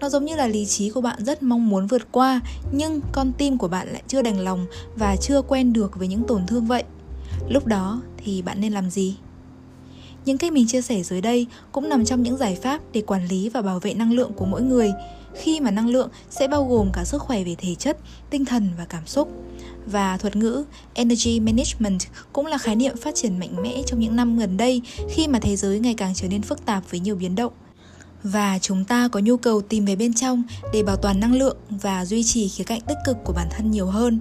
nó 0.01 0.09
giống 0.09 0.25
như 0.25 0.37
là 0.37 0.47
lý 0.47 0.67
trí 0.67 0.91
của 0.91 1.01
bạn 1.01 1.25
rất 1.25 1.43
mong 1.43 1.69
muốn 1.69 1.87
vượt 1.87 2.13
qua, 2.13 2.41
nhưng 2.73 3.01
con 3.13 3.33
tim 3.39 3.59
của 3.59 3.69
bạn 3.69 3.89
lại 3.93 4.03
chưa 4.09 4.23
đành 4.23 4.41
lòng 4.41 4.67
và 4.97 5.17
chưa 5.17 5.43
quen 5.43 5.73
được 5.73 5.99
với 5.99 6.09
những 6.09 6.23
tổn 6.27 6.47
thương 6.47 6.67
vậy. 6.67 6.85
Lúc 7.49 7.67
đó 7.67 8.03
thì 8.17 8.43
bạn 8.43 8.61
nên 8.61 8.73
làm 8.73 8.91
gì? 8.91 9.17
Những 10.25 10.39
cách 10.39 10.53
mình 10.53 10.67
chia 10.67 10.83
sẻ 10.83 11.03
dưới 11.03 11.21
đây 11.21 11.47
cũng 11.73 11.89
nằm 11.89 12.05
trong 12.05 12.23
những 12.23 12.37
giải 12.37 12.55
pháp 12.63 12.81
để 12.93 13.01
quản 13.01 13.27
lý 13.29 13.49
và 13.49 13.63
bảo 13.63 13.79
vệ 13.79 13.95
năng 13.95 14.13
lượng 14.13 14.33
của 14.33 14.45
mỗi 14.45 14.63
người. 14.63 14.93
Khi 15.35 15.61
mà 15.61 15.71
năng 15.71 15.89
lượng 15.89 16.09
sẽ 16.31 16.49
bao 16.49 16.65
gồm 16.65 16.91
cả 16.93 17.05
sức 17.05 17.23
khỏe 17.23 17.45
về 17.45 17.55
thể 17.59 17.75
chất, 17.75 17.99
tinh 18.31 18.45
thần 18.45 18.69
và 18.79 18.85
cảm 18.85 19.07
xúc. 19.07 19.29
Và 19.87 20.17
thuật 20.17 20.37
ngữ 20.37 20.65
energy 20.95 21.41
management 21.41 22.01
cũng 22.33 22.47
là 22.47 22.59
khái 22.59 22.77
niệm 22.77 22.97
phát 22.97 23.15
triển 23.15 23.39
mạnh 23.39 23.63
mẽ 23.63 23.83
trong 23.87 24.01
những 24.01 24.17
năm 24.17 24.39
gần 24.39 24.57
đây 24.57 24.83
khi 25.11 25.29
mà 25.29 25.39
thế 25.39 25.57
giới 25.57 25.79
ngày 25.79 25.95
càng 25.95 26.15
trở 26.15 26.29
nên 26.29 26.43
phức 26.43 26.67
tạp 26.67 26.91
với 26.91 27.01
nhiều 27.01 27.17
biến 27.17 27.35
động 27.35 27.53
và 28.25 28.59
chúng 28.59 28.85
ta 28.85 29.09
có 29.09 29.21
nhu 29.21 29.37
cầu 29.37 29.61
tìm 29.61 29.85
về 29.85 29.97
bên 29.97 30.15
trong 30.15 30.43
để 30.73 30.83
bảo 30.83 30.97
toàn 30.97 31.21
năng 31.21 31.35
lượng 31.35 31.57
và 31.71 32.05
duy 32.05 32.23
trì 32.23 32.49
khía 32.49 32.65
cạnh 32.65 32.81
tích 32.81 32.99
cực 33.05 33.17
của 33.25 33.33
bản 33.33 33.49
thân 33.51 33.71
nhiều 33.71 33.87
hơn. 33.87 34.21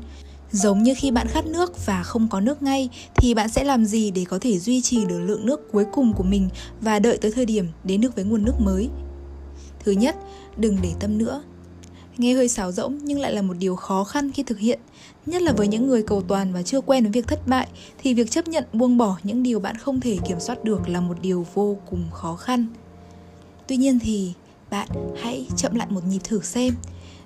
Giống 0.51 0.83
như 0.83 0.93
khi 0.97 1.11
bạn 1.11 1.27
khát 1.27 1.45
nước 1.45 1.85
và 1.85 2.03
không 2.03 2.27
có 2.27 2.39
nước 2.39 2.61
ngay, 2.61 2.89
thì 3.15 3.33
bạn 3.33 3.49
sẽ 3.49 3.63
làm 3.63 3.85
gì 3.85 4.11
để 4.11 4.25
có 4.25 4.39
thể 4.41 4.59
duy 4.59 4.81
trì 4.81 5.05
được 5.05 5.19
lượng 5.19 5.45
nước 5.45 5.71
cuối 5.71 5.85
cùng 5.91 6.13
của 6.13 6.23
mình 6.23 6.49
và 6.81 6.99
đợi 6.99 7.17
tới 7.17 7.31
thời 7.31 7.45
điểm 7.45 7.67
đến 7.83 8.01
được 8.01 8.15
với 8.15 8.25
nguồn 8.25 8.45
nước 8.45 8.55
mới? 8.59 8.89
Thứ 9.83 9.91
nhất, 9.91 10.15
đừng 10.57 10.77
để 10.81 10.91
tâm 10.99 11.17
nữa. 11.17 11.43
Nghe 12.17 12.33
hơi 12.33 12.47
xáo 12.47 12.71
rỗng 12.71 12.97
nhưng 13.03 13.19
lại 13.19 13.33
là 13.33 13.41
một 13.41 13.53
điều 13.59 13.75
khó 13.75 14.03
khăn 14.03 14.31
khi 14.31 14.43
thực 14.43 14.59
hiện. 14.59 14.79
Nhất 15.25 15.41
là 15.41 15.51
với 15.51 15.67
những 15.67 15.87
người 15.87 16.03
cầu 16.03 16.21
toàn 16.21 16.53
và 16.53 16.63
chưa 16.63 16.81
quen 16.81 17.03
với 17.03 17.11
việc 17.11 17.27
thất 17.27 17.47
bại, 17.47 17.67
thì 17.97 18.13
việc 18.13 18.31
chấp 18.31 18.47
nhận 18.47 18.63
buông 18.73 18.97
bỏ 18.97 19.17
những 19.23 19.43
điều 19.43 19.59
bạn 19.59 19.77
không 19.77 19.99
thể 19.99 20.17
kiểm 20.27 20.39
soát 20.39 20.63
được 20.63 20.89
là 20.89 21.01
một 21.01 21.17
điều 21.21 21.45
vô 21.53 21.77
cùng 21.89 22.03
khó 22.11 22.35
khăn 22.35 22.67
tuy 23.69 23.77
nhiên 23.77 23.99
thì 23.99 24.33
bạn 24.69 24.87
hãy 25.21 25.47
chậm 25.57 25.75
lại 25.75 25.87
một 25.89 26.05
nhịp 26.07 26.19
thử 26.23 26.41
xem. 26.41 26.75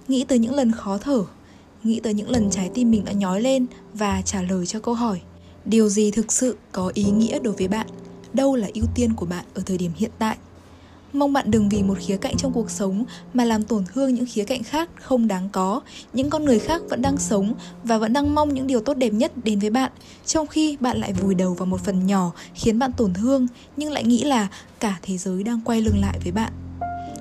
Nghĩ 0.07 0.23
tới 0.23 0.39
những 0.39 0.55
lần 0.55 0.71
khó 0.71 0.97
thở, 0.97 1.23
nghĩ 1.83 1.99
tới 1.99 2.13
những 2.13 2.29
lần 2.29 2.49
trái 2.49 2.69
tim 2.73 2.91
mình 2.91 3.05
đã 3.05 3.11
nhói 3.11 3.41
lên 3.41 3.65
và 3.93 4.21
trả 4.21 4.41
lời 4.41 4.65
cho 4.65 4.79
câu 4.79 4.93
hỏi, 4.93 5.21
điều 5.65 5.89
gì 5.89 6.11
thực 6.11 6.31
sự 6.31 6.57
có 6.71 6.91
ý 6.93 7.03
nghĩa 7.03 7.39
đối 7.39 7.53
với 7.53 7.67
bạn? 7.67 7.87
Đâu 8.33 8.55
là 8.55 8.67
ưu 8.73 8.85
tiên 8.95 9.13
của 9.13 9.25
bạn 9.25 9.45
ở 9.53 9.63
thời 9.65 9.77
điểm 9.77 9.91
hiện 9.95 10.11
tại? 10.19 10.37
Mong 11.13 11.33
bạn 11.33 11.51
đừng 11.51 11.69
vì 11.69 11.83
một 11.83 11.97
khía 11.99 12.17
cạnh 12.17 12.35
trong 12.37 12.53
cuộc 12.53 12.71
sống 12.71 13.05
mà 13.33 13.45
làm 13.45 13.63
tổn 13.63 13.83
thương 13.93 14.13
những 14.13 14.25
khía 14.25 14.43
cạnh 14.43 14.63
khác 14.63 14.89
không 15.01 15.27
đáng 15.27 15.49
có 15.51 15.81
những 16.13 16.29
con 16.29 16.45
người 16.45 16.59
khác 16.59 16.81
vẫn 16.89 17.01
đang 17.01 17.17
sống 17.17 17.53
và 17.83 17.97
vẫn 17.97 18.13
đang 18.13 18.35
mong 18.35 18.53
những 18.53 18.67
điều 18.67 18.81
tốt 18.81 18.93
đẹp 18.93 19.09
nhất 19.09 19.31
đến 19.43 19.59
với 19.59 19.69
bạn 19.69 19.91
trong 20.25 20.47
khi 20.47 20.77
bạn 20.79 20.97
lại 20.97 21.13
vùi 21.13 21.35
đầu 21.35 21.53
vào 21.53 21.65
một 21.65 21.81
phần 21.81 22.07
nhỏ 22.07 22.31
khiến 22.53 22.79
bạn 22.79 22.91
tổn 22.97 23.13
thương 23.13 23.47
nhưng 23.77 23.91
lại 23.91 24.03
nghĩ 24.03 24.23
là 24.23 24.47
cả 24.79 24.99
thế 25.01 25.17
giới 25.17 25.43
đang 25.43 25.61
quay 25.65 25.81
lưng 25.81 26.01
lại 26.01 26.19
với 26.23 26.31
bạn 26.31 26.53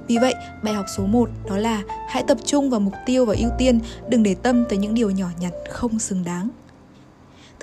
vì 0.08 0.18
vậy, 0.18 0.34
bài 0.62 0.74
học 0.74 0.86
số 0.96 1.06
1 1.06 1.30
đó 1.48 1.56
là 1.56 1.82
hãy 2.08 2.24
tập 2.28 2.38
trung 2.44 2.70
vào 2.70 2.80
mục 2.80 2.94
tiêu 3.06 3.24
và 3.24 3.34
ưu 3.38 3.50
tiên, 3.58 3.80
đừng 4.08 4.22
để 4.22 4.34
tâm 4.34 4.64
tới 4.68 4.78
những 4.78 4.94
điều 4.94 5.10
nhỏ 5.10 5.26
nhặt 5.40 5.52
không 5.70 5.98
xứng 5.98 6.24
đáng. 6.24 6.48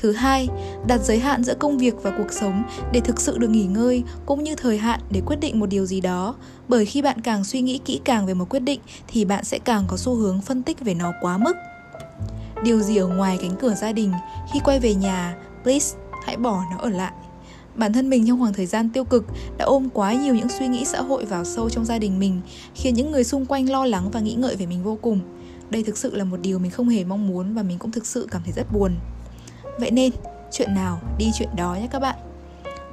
Thứ 0.01 0.11
hai, 0.11 0.47
đặt 0.87 1.01
giới 1.03 1.19
hạn 1.19 1.43
giữa 1.43 1.55
công 1.59 1.77
việc 1.77 1.93
và 2.01 2.11
cuộc 2.17 2.31
sống 2.31 2.63
để 2.91 2.99
thực 2.99 3.21
sự 3.21 3.37
được 3.37 3.49
nghỉ 3.49 3.65
ngơi 3.65 4.03
cũng 4.25 4.43
như 4.43 4.55
thời 4.55 4.77
hạn 4.77 4.99
để 5.09 5.21
quyết 5.25 5.39
định 5.39 5.59
một 5.59 5.65
điều 5.65 5.85
gì 5.85 6.01
đó, 6.01 6.35
bởi 6.67 6.85
khi 6.85 7.01
bạn 7.01 7.21
càng 7.21 7.43
suy 7.43 7.61
nghĩ 7.61 7.77
kỹ 7.85 8.01
càng 8.03 8.25
về 8.25 8.33
một 8.33 8.49
quyết 8.49 8.59
định 8.59 8.79
thì 9.07 9.25
bạn 9.25 9.43
sẽ 9.43 9.59
càng 9.59 9.83
có 9.87 9.97
xu 9.97 10.15
hướng 10.15 10.41
phân 10.41 10.63
tích 10.63 10.79
về 10.79 10.93
nó 10.93 11.11
quá 11.21 11.37
mức. 11.37 11.53
Điều 12.63 12.79
gì 12.79 12.97
ở 12.97 13.07
ngoài 13.07 13.37
cánh 13.41 13.55
cửa 13.59 13.73
gia 13.73 13.91
đình, 13.91 14.13
khi 14.53 14.59
quay 14.63 14.79
về 14.79 14.95
nhà, 14.95 15.35
please 15.63 15.97
hãy 16.25 16.37
bỏ 16.37 16.63
nó 16.71 16.77
ở 16.77 16.89
lại. 16.89 17.13
Bản 17.75 17.93
thân 17.93 18.09
mình 18.09 18.27
trong 18.27 18.39
khoảng 18.39 18.53
thời 18.53 18.65
gian 18.65 18.89
tiêu 18.89 19.03
cực 19.03 19.25
đã 19.57 19.65
ôm 19.65 19.89
quá 19.93 20.13
nhiều 20.13 20.35
những 20.35 20.49
suy 20.59 20.67
nghĩ 20.67 20.85
xã 20.85 21.01
hội 21.01 21.25
vào 21.25 21.45
sâu 21.45 21.69
trong 21.69 21.85
gia 21.85 21.99
đình 21.99 22.19
mình, 22.19 22.41
khiến 22.75 22.93
những 22.93 23.11
người 23.11 23.23
xung 23.23 23.45
quanh 23.45 23.69
lo 23.69 23.85
lắng 23.85 24.09
và 24.11 24.19
nghĩ 24.19 24.33
ngợi 24.33 24.55
về 24.55 24.65
mình 24.65 24.83
vô 24.83 24.97
cùng. 25.01 25.19
Đây 25.69 25.83
thực 25.83 25.97
sự 25.97 26.15
là 26.15 26.23
một 26.23 26.37
điều 26.41 26.59
mình 26.59 26.71
không 26.71 26.89
hề 26.89 27.03
mong 27.03 27.27
muốn 27.27 27.53
và 27.53 27.63
mình 27.63 27.77
cũng 27.77 27.91
thực 27.91 28.05
sự 28.05 28.27
cảm 28.31 28.41
thấy 28.45 28.53
rất 28.53 28.73
buồn. 28.73 28.91
Vậy 29.79 29.91
nên, 29.91 30.11
chuyện 30.51 30.75
nào 30.75 30.99
đi 31.17 31.31
chuyện 31.33 31.49
đó 31.55 31.75
nhé 31.75 31.87
các 31.91 31.99
bạn. 31.99 32.15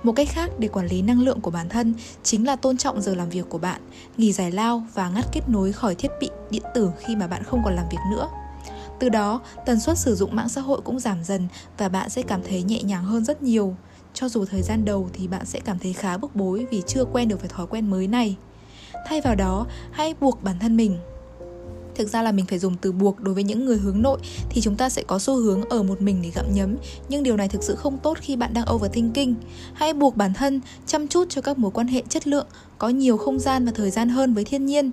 Một 0.02 0.12
cách 0.12 0.28
khác 0.31 0.50
để 0.59 0.69
quản 0.69 0.87
lý 0.87 1.02
năng 1.02 1.21
lượng 1.21 1.40
của 1.40 1.50
bản 1.50 1.69
thân 1.69 1.95
chính 2.23 2.47
là 2.47 2.57
tôn 2.57 2.76
trọng 2.76 3.02
giờ 3.02 3.14
làm 3.14 3.28
việc 3.28 3.49
của 3.49 3.59
bạn, 3.59 3.81
nghỉ 4.16 4.33
giải 4.33 4.50
lao 4.50 4.83
và 4.95 5.09
ngắt 5.09 5.25
kết 5.33 5.49
nối 5.49 5.73
khỏi 5.73 5.95
thiết 5.95 6.11
bị 6.21 6.31
điện 6.50 6.62
tử 6.75 6.90
khi 6.99 7.16
mà 7.16 7.26
bạn 7.26 7.43
không 7.43 7.62
còn 7.64 7.76
làm 7.76 7.87
việc 7.90 7.99
nữa. 8.11 8.28
Từ 8.99 9.09
đó, 9.09 9.40
tần 9.66 9.81
suất 9.81 9.99
sử 9.99 10.14
dụng 10.14 10.37
mạng 10.37 10.49
xã 10.49 10.61
hội 10.61 10.81
cũng 10.85 10.99
giảm 10.99 11.25
dần 11.25 11.49
và 11.78 11.88
bạn 11.88 12.11
sẽ 12.11 12.23
cảm 12.23 12.40
thấy 12.43 12.62
nhẹ 12.62 12.83
nhàng 12.83 13.05
hơn 13.05 13.25
rất 13.25 13.43
nhiều. 13.43 13.76
Cho 14.14 14.28
dù 14.28 14.45
thời 14.45 14.62
gian 14.62 14.85
đầu 14.85 15.09
thì 15.12 15.28
bạn 15.28 15.47
sẽ 15.47 15.61
cảm 15.61 15.78
thấy 15.78 15.93
khá 15.93 16.16
bức 16.16 16.37
bối 16.37 16.66
vì 16.71 16.83
chưa 16.87 17.05
quen 17.05 17.28
được 17.28 17.40
với 17.40 17.49
thói 17.49 17.66
quen 17.66 17.90
mới 17.90 18.07
này. 18.07 18.37
Thay 19.07 19.21
vào 19.21 19.35
đó, 19.35 19.66
hãy 19.93 20.14
buộc 20.21 20.43
bản 20.43 20.59
thân 20.59 20.76
mình 20.76 20.99
thực 21.97 22.09
ra 22.09 22.23
là 22.23 22.33
mình 22.33 22.47
phải 22.47 22.59
dùng 22.59 22.76
từ 22.81 22.93
buộc 22.93 23.21
đối 23.21 23.35
với 23.35 23.45
những 23.45 23.65
người 23.65 23.76
hướng 23.76 24.03
nội 24.03 24.19
thì 24.50 24.61
chúng 24.61 24.76
ta 24.76 24.88
sẽ 24.88 25.03
có 25.03 25.19
xu 25.19 25.37
hướng 25.37 25.62
ở 25.62 25.83
một 25.83 26.03
mình 26.03 26.21
để 26.23 26.31
gặm 26.35 26.55
nhấm 26.55 26.76
nhưng 27.09 27.23
điều 27.23 27.37
này 27.37 27.49
thực 27.49 27.62
sự 27.62 27.75
không 27.75 27.99
tốt 27.99 28.19
khi 28.21 28.37
bạn 28.37 28.55
đang 28.55 28.75
overthinking 28.75 29.35
hãy 29.75 29.93
buộc 29.93 30.17
bản 30.17 30.35
thân, 30.35 30.61
chăm 30.87 31.09
chút 31.09 31.25
cho 31.29 31.41
các 31.41 31.59
mối 31.59 31.71
quan 31.71 31.87
hệ 31.87 32.03
chất 32.09 32.26
lượng, 32.26 32.47
có 32.79 32.88
nhiều 32.88 33.17
không 33.17 33.38
gian 33.38 33.65
và 33.65 33.73
thời 33.75 33.91
gian 33.91 34.09
hơn 34.09 34.35
với 34.35 34.45
thiên 34.45 34.67
nhiên 34.67 34.91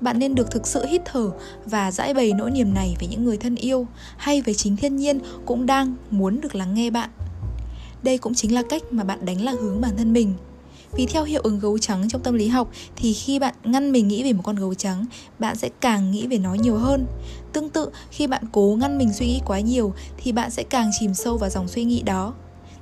bạn 0.00 0.18
nên 0.18 0.34
được 0.34 0.50
thực 0.50 0.66
sự 0.66 0.86
hít 0.86 1.02
thở 1.04 1.30
và 1.66 1.90
giải 1.90 2.14
bày 2.14 2.32
nỗi 2.32 2.50
niềm 2.50 2.74
này 2.74 2.96
với 3.00 3.08
những 3.08 3.24
người 3.24 3.36
thân 3.36 3.56
yêu 3.56 3.86
hay 4.16 4.42
với 4.42 4.54
chính 4.54 4.76
thiên 4.76 4.96
nhiên 4.96 5.18
cũng 5.46 5.66
đang 5.66 5.94
muốn 6.10 6.40
được 6.40 6.54
lắng 6.54 6.74
nghe 6.74 6.90
bạn. 6.90 7.10
Đây 8.02 8.18
cũng 8.18 8.34
chính 8.34 8.54
là 8.54 8.62
cách 8.70 8.82
mà 8.90 9.04
bạn 9.04 9.24
đánh 9.24 9.44
lạc 9.44 9.54
hướng 9.60 9.80
bản 9.80 9.96
thân 9.96 10.12
mình. 10.12 10.34
Vì 10.92 11.06
theo 11.06 11.24
hiệu 11.24 11.40
ứng 11.44 11.58
gấu 11.58 11.78
trắng 11.78 12.08
trong 12.08 12.22
tâm 12.22 12.34
lý 12.34 12.48
học 12.48 12.70
thì 12.96 13.12
khi 13.12 13.38
bạn 13.38 13.54
ngăn 13.64 13.92
mình 13.92 14.08
nghĩ 14.08 14.24
về 14.24 14.32
một 14.32 14.42
con 14.44 14.56
gấu 14.56 14.74
trắng, 14.74 15.04
bạn 15.38 15.56
sẽ 15.56 15.68
càng 15.80 16.10
nghĩ 16.10 16.26
về 16.26 16.38
nó 16.38 16.54
nhiều 16.54 16.76
hơn. 16.76 17.06
Tương 17.52 17.70
tự, 17.70 17.88
khi 18.10 18.26
bạn 18.26 18.42
cố 18.52 18.76
ngăn 18.80 18.98
mình 18.98 19.12
suy 19.12 19.26
nghĩ 19.26 19.40
quá 19.46 19.60
nhiều 19.60 19.94
thì 20.16 20.32
bạn 20.32 20.50
sẽ 20.50 20.62
càng 20.62 20.90
chìm 21.00 21.14
sâu 21.14 21.36
vào 21.38 21.50
dòng 21.50 21.68
suy 21.68 21.84
nghĩ 21.84 22.02
đó. 22.02 22.34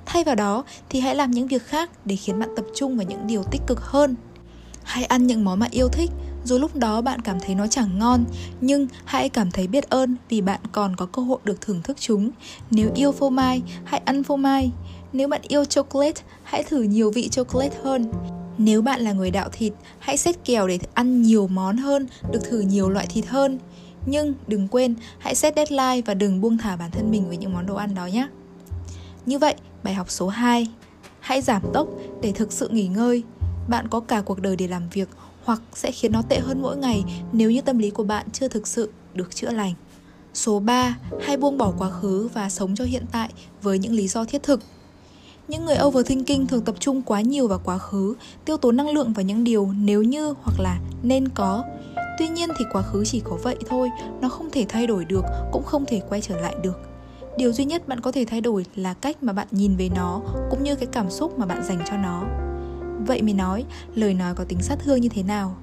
Thay 0.06 0.24
vào 0.24 0.34
đó 0.34 0.64
thì 0.88 1.00
hãy 1.00 1.14
làm 1.14 1.30
những 1.30 1.48
việc 1.48 1.62
khác 1.62 1.90
để 2.04 2.16
khiến 2.16 2.38
bạn 2.38 2.48
tập 2.56 2.64
trung 2.74 2.96
vào 2.96 3.06
những 3.06 3.26
điều 3.26 3.42
tích 3.42 3.62
cực 3.66 3.80
hơn. 3.80 4.16
Hãy 4.82 5.04
ăn 5.04 5.26
những 5.26 5.44
món 5.44 5.58
bạn 5.58 5.70
yêu 5.70 5.88
thích, 5.88 6.10
dù 6.44 6.58
lúc 6.58 6.76
đó 6.76 7.00
bạn 7.00 7.20
cảm 7.20 7.40
thấy 7.40 7.54
nó 7.54 7.66
chẳng 7.66 7.98
ngon, 7.98 8.24
nhưng 8.60 8.86
hãy 9.04 9.28
cảm 9.28 9.50
thấy 9.50 9.66
biết 9.66 9.90
ơn 9.90 10.16
vì 10.28 10.40
bạn 10.40 10.60
còn 10.72 10.96
có 10.96 11.06
cơ 11.06 11.22
hội 11.22 11.38
được 11.44 11.60
thưởng 11.60 11.82
thức 11.82 11.96
chúng. 12.00 12.30
Nếu 12.70 12.90
yêu 12.94 13.12
phô 13.12 13.30
mai, 13.30 13.62
hãy 13.84 14.02
ăn 14.04 14.22
phô 14.22 14.36
mai. 14.36 14.72
Nếu 15.14 15.28
bạn 15.28 15.40
yêu 15.48 15.64
chocolate, 15.64 16.22
hãy 16.42 16.62
thử 16.62 16.82
nhiều 16.82 17.10
vị 17.10 17.28
chocolate 17.28 17.76
hơn. 17.82 18.12
Nếu 18.58 18.82
bạn 18.82 19.00
là 19.00 19.12
người 19.12 19.30
đạo 19.30 19.48
thịt, 19.52 19.72
hãy 19.98 20.16
xét 20.16 20.44
kèo 20.44 20.68
để 20.68 20.78
ăn 20.94 21.22
nhiều 21.22 21.46
món 21.46 21.76
hơn, 21.76 22.06
được 22.32 22.40
thử 22.44 22.60
nhiều 22.60 22.90
loại 22.90 23.06
thịt 23.06 23.26
hơn. 23.26 23.58
Nhưng 24.06 24.34
đừng 24.46 24.68
quên, 24.68 24.94
hãy 25.18 25.34
set 25.34 25.54
deadline 25.56 26.02
và 26.06 26.14
đừng 26.14 26.40
buông 26.40 26.58
thả 26.58 26.76
bản 26.76 26.90
thân 26.90 27.10
mình 27.10 27.28
với 27.28 27.36
những 27.36 27.52
món 27.52 27.66
đồ 27.66 27.74
ăn 27.74 27.94
đó 27.94 28.06
nhé. 28.06 28.28
Như 29.26 29.38
vậy, 29.38 29.54
bài 29.82 29.94
học 29.94 30.10
số 30.10 30.28
2 30.28 30.66
Hãy 31.20 31.42
giảm 31.42 31.62
tốc 31.72 31.88
để 32.22 32.32
thực 32.32 32.52
sự 32.52 32.68
nghỉ 32.68 32.86
ngơi. 32.86 33.22
Bạn 33.68 33.88
có 33.88 34.00
cả 34.00 34.20
cuộc 34.20 34.40
đời 34.40 34.56
để 34.56 34.68
làm 34.68 34.88
việc 34.92 35.08
hoặc 35.44 35.62
sẽ 35.74 35.90
khiến 35.90 36.12
nó 36.12 36.22
tệ 36.28 36.38
hơn 36.38 36.62
mỗi 36.62 36.76
ngày 36.76 37.04
nếu 37.32 37.50
như 37.50 37.60
tâm 37.60 37.78
lý 37.78 37.90
của 37.90 38.04
bạn 38.04 38.26
chưa 38.32 38.48
thực 38.48 38.66
sự 38.66 38.90
được 39.14 39.34
chữa 39.34 39.50
lành. 39.50 39.74
Số 40.34 40.60
3, 40.60 40.96
hãy 41.20 41.36
buông 41.36 41.58
bỏ 41.58 41.72
quá 41.78 41.90
khứ 41.90 42.28
và 42.34 42.50
sống 42.50 42.74
cho 42.76 42.84
hiện 42.84 43.04
tại 43.12 43.30
với 43.62 43.78
những 43.78 43.92
lý 43.92 44.08
do 44.08 44.24
thiết 44.24 44.42
thực. 44.42 44.60
Những 45.48 45.64
người 45.64 45.76
overthinking 45.84 46.46
thường 46.46 46.64
tập 46.64 46.74
trung 46.78 47.02
quá 47.02 47.20
nhiều 47.20 47.48
vào 47.48 47.60
quá 47.64 47.78
khứ, 47.78 48.14
tiêu 48.44 48.56
tốn 48.56 48.76
năng 48.76 48.90
lượng 48.90 49.12
vào 49.12 49.24
những 49.24 49.44
điều 49.44 49.72
nếu 49.78 50.02
như 50.02 50.34
hoặc 50.42 50.60
là 50.60 50.78
nên 51.02 51.28
có. 51.28 51.64
Tuy 52.18 52.28
nhiên 52.28 52.48
thì 52.58 52.64
quá 52.72 52.82
khứ 52.82 53.04
chỉ 53.04 53.20
có 53.24 53.38
vậy 53.42 53.56
thôi, 53.68 53.90
nó 54.20 54.28
không 54.28 54.50
thể 54.50 54.66
thay 54.68 54.86
đổi 54.86 55.04
được, 55.04 55.24
cũng 55.52 55.64
không 55.64 55.84
thể 55.86 56.00
quay 56.08 56.20
trở 56.20 56.40
lại 56.40 56.54
được. 56.62 56.80
Điều 57.38 57.52
duy 57.52 57.64
nhất 57.64 57.88
bạn 57.88 58.00
có 58.00 58.12
thể 58.12 58.24
thay 58.24 58.40
đổi 58.40 58.66
là 58.74 58.94
cách 58.94 59.22
mà 59.22 59.32
bạn 59.32 59.46
nhìn 59.50 59.76
về 59.76 59.88
nó 59.96 60.20
cũng 60.50 60.62
như 60.62 60.74
cái 60.74 60.86
cảm 60.92 61.10
xúc 61.10 61.38
mà 61.38 61.46
bạn 61.46 61.64
dành 61.64 61.78
cho 61.90 61.96
nó. 61.96 62.24
Vậy 63.06 63.22
mới 63.22 63.34
nói, 63.34 63.64
lời 63.94 64.14
nói 64.14 64.34
có 64.34 64.44
tính 64.44 64.62
sát 64.62 64.78
thương 64.84 65.00
như 65.00 65.08
thế 65.08 65.22
nào? 65.22 65.56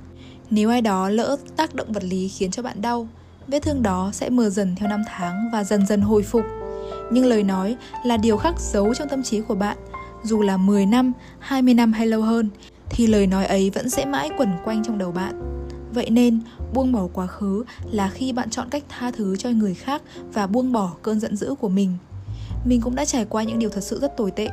Nếu 0.50 0.70
ai 0.70 0.82
đó 0.82 1.10
lỡ 1.10 1.38
tác 1.56 1.76
động 1.76 1.94
vật 1.94 2.04
lý 2.04 2.28
khiến 2.28 2.52
cho 2.52 2.64
bạn 2.64 2.82
đau, 2.82 3.08
vết 3.48 3.60
thương 3.60 3.84
đó 3.84 4.10
sẽ 4.14 4.30
mờ 4.30 4.50
dần 4.50 4.76
theo 4.76 4.90
năm 4.90 5.04
tháng 5.08 5.50
và 5.54 5.64
dần 5.64 5.88
dần 5.88 6.02
hồi 6.02 6.24
phục 6.24 6.44
nhưng 7.12 7.26
lời 7.26 7.44
nói 7.44 7.76
là 8.06 8.18
điều 8.18 8.38
khắc 8.38 8.60
dấu 8.60 8.94
trong 8.94 9.10
tâm 9.10 9.24
trí 9.24 9.42
của 9.42 9.56
bạn 9.56 9.78
dù 10.24 10.42
là 10.42 10.58
10 10.58 10.86
năm, 10.86 11.12
20 11.40 11.74
năm 11.74 11.94
hay 11.94 12.08
lâu 12.08 12.22
hơn 12.22 12.50
thì 12.90 13.08
lời 13.08 13.28
nói 13.28 13.46
ấy 13.46 13.70
vẫn 13.70 13.90
sẽ 13.90 14.06
mãi 14.06 14.30
quẩn 14.38 14.50
quanh 14.64 14.84
trong 14.84 14.98
đầu 14.98 15.12
bạn. 15.12 15.66
Vậy 15.94 16.10
nên, 16.10 16.40
buông 16.74 16.92
bỏ 16.92 17.08
quá 17.14 17.28
khứ 17.28 17.64
là 17.92 18.10
khi 18.10 18.34
bạn 18.34 18.50
chọn 18.50 18.70
cách 18.70 18.84
tha 18.90 19.12
thứ 19.12 19.36
cho 19.36 19.50
người 19.50 19.74
khác 19.74 20.02
và 20.34 20.48
buông 20.48 20.72
bỏ 20.72 20.92
cơn 21.02 21.20
giận 21.20 21.36
dữ 21.36 21.56
của 21.60 21.70
mình. 21.70 21.98
Mình 22.66 22.82
cũng 22.82 22.96
đã 22.96 23.06
trải 23.06 23.26
qua 23.26 23.44
những 23.44 23.60
điều 23.60 23.70
thật 23.70 23.84
sự 23.84 24.00
rất 24.00 24.18
tồi 24.18 24.32
tệ, 24.32 24.50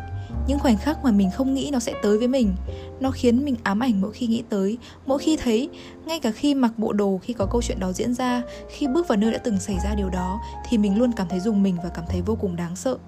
những 0.49 0.59
khoảnh 0.59 0.76
khắc 0.76 1.05
mà 1.05 1.11
mình 1.11 1.31
không 1.31 1.55
nghĩ 1.55 1.71
nó 1.73 1.78
sẽ 1.78 1.95
tới 2.02 2.19
với 2.19 2.28
mình. 2.28 2.55
Nó 3.00 3.11
khiến 3.11 3.45
mình 3.45 3.57
ám 3.62 3.81
ảnh 3.81 4.00
mỗi 4.00 4.12
khi 4.12 4.26
nghĩ 4.26 4.43
tới. 4.49 4.78
Mỗi 5.07 5.19
khi 5.19 5.37
thấy, 5.37 5.69
ngay 6.07 6.21
cả 6.21 6.31
khi 6.31 6.55
mặc 6.55 6.73
bộ 6.76 6.93
đồ, 6.93 7.21
khi 7.23 7.33
có 7.33 7.47
câu 7.47 7.62
chuyện 7.62 7.81
đó 7.81 7.93
diễn 7.93 8.14
ra, 8.14 8.43
khi 8.69 8.87
bước 8.87 9.09
vào 9.09 9.19
nơi 9.19 9.33
đã 9.33 9.38
từng 9.38 9.61
xảy 9.61 9.76
ra 9.85 9.95
điều 9.95 10.09
đó, 10.09 10.40
thì 10.69 10.78
mình 10.78 10.99
luôn 10.99 11.12
cảm 11.12 11.28
thấy 11.28 11.40
dùng 11.40 11.62
mình 11.62 11.76
và 11.85 11.88
cảm 11.88 12.05
thấy 12.09 12.23
vô 12.23 12.37
cùng 12.40 12.57
đáng 12.57 12.76
sợ. 12.76 12.99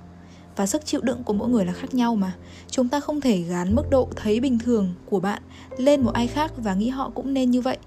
Và 0.57 0.67
sức 0.67 0.87
chịu 0.87 1.01
đựng 1.01 1.25
của 1.25 1.33
mỗi 1.33 1.49
người 1.49 1.65
là 1.65 1.73
khác 1.73 1.95
nhau 1.95 2.15
mà. 2.15 2.33
Chúng 2.71 2.89
ta 2.89 3.01
không 3.01 3.21
thể 3.21 3.41
gán 3.41 3.75
mức 3.75 3.91
độ 3.91 4.09
thấy 4.17 4.41
bình 4.41 4.59
thường 4.59 4.95
của 5.11 5.21
bạn 5.21 5.43
lên 5.77 6.01
một 6.01 6.13
ai 6.15 6.27
khác 6.27 6.53
và 6.57 6.75
nghĩ 6.75 6.89
họ 6.89 7.11
cũng 7.15 7.35
nên 7.35 7.51
như 7.51 7.61
vậy. 7.61 7.79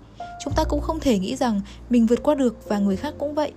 Chúng 0.44 0.54
ta 0.54 0.64
cũng 0.64 0.82
không 0.82 1.00
thể 1.00 1.20
nghĩ 1.20 1.36
rằng 1.36 1.62
mình 1.90 2.06
vượt 2.06 2.24
qua 2.24 2.36
được 2.36 2.70
và 2.70 2.80
người 2.80 2.96
khác 2.96 3.14
cũng 3.20 3.34
vậy. 3.34 3.52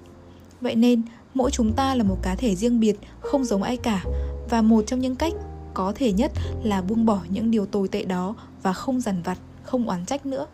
Vậy 0.61 0.75
nên, 0.75 1.03
mỗi 1.35 1.51
chúng 1.51 1.73
ta 1.73 1.95
là 1.95 2.05
một 2.05 2.17
cá 2.23 2.35
thể 2.35 2.55
riêng 2.55 2.81
biệt, 2.81 2.97
không 3.21 3.45
giống 3.45 3.63
ai 3.63 3.77
cả. 3.77 4.05
Và 4.51 4.63
một 4.63 4.85
trong 4.87 5.01
những 5.01 5.17
cách 5.17 5.33
có 5.77 5.93
thể 5.95 6.13
nhất 6.13 6.33
là 6.63 6.83
buông 6.83 7.07
bỏ 7.07 7.21
những 7.31 7.51
điều 7.51 7.67
tồi 7.67 7.89
tệ 7.89 8.05
đó 8.05 8.35
và 8.63 8.73
không 8.73 9.01
dằn 9.01 9.23
vặt, 9.23 9.39
không 9.63 9.89
oán 9.89 10.07
trách 10.07 10.27
nữa. 10.27 10.47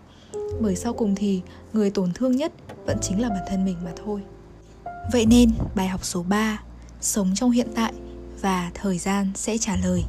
Bởi 0.60 0.76
sau 0.76 0.92
cùng 0.92 1.14
thì 1.14 1.40
người 1.72 1.90
tổn 1.90 2.12
thương 2.14 2.36
nhất 2.36 2.52
vẫn 2.86 2.98
chính 3.02 3.20
là 3.20 3.28
bản 3.28 3.42
thân 3.48 3.64
mình 3.64 3.76
mà 3.84 3.90
thôi. 4.04 4.20
Vậy 5.12 5.26
nên 5.26 5.50
bài 5.74 5.88
học 5.88 6.04
số 6.04 6.22
3, 6.22 6.62
sống 7.00 7.32
trong 7.34 7.50
hiện 7.50 7.68
tại 7.74 7.92
và 8.40 8.70
thời 8.74 8.98
gian 8.98 9.30
sẽ 9.34 9.58
trả 9.58 9.76
lời. 9.76 10.02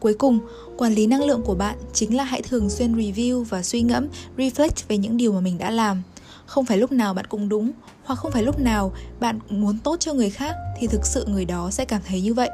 Cuối 0.00 0.14
cùng, 0.14 0.38
quản 0.78 0.94
lý 0.94 1.06
năng 1.06 1.24
lượng 1.24 1.42
của 1.42 1.54
bạn 1.54 1.78
chính 1.92 2.16
là 2.16 2.24
hãy 2.24 2.42
thường 2.42 2.70
xuyên 2.70 2.96
review 2.96 3.44
và 3.44 3.62
suy 3.62 3.82
ngẫm, 3.82 4.08
reflect 4.36 4.84
về 4.88 4.98
những 4.98 5.16
điều 5.16 5.32
mà 5.32 5.40
mình 5.40 5.58
đã 5.58 5.70
làm. 5.70 6.02
Không 6.46 6.64
phải 6.64 6.78
lúc 6.78 6.92
nào 6.92 7.14
bạn 7.14 7.26
cũng 7.26 7.48
đúng, 7.48 7.70
hoặc 8.04 8.16
không 8.16 8.32
phải 8.32 8.42
lúc 8.42 8.60
nào 8.60 8.92
bạn 9.20 9.38
muốn 9.48 9.78
tốt 9.78 9.96
cho 10.00 10.12
người 10.12 10.30
khác 10.30 10.54
thì 10.78 10.86
thực 10.86 11.06
sự 11.06 11.24
người 11.26 11.44
đó 11.44 11.70
sẽ 11.70 11.84
cảm 11.84 12.02
thấy 12.06 12.20
như 12.20 12.34
vậy 12.34 12.50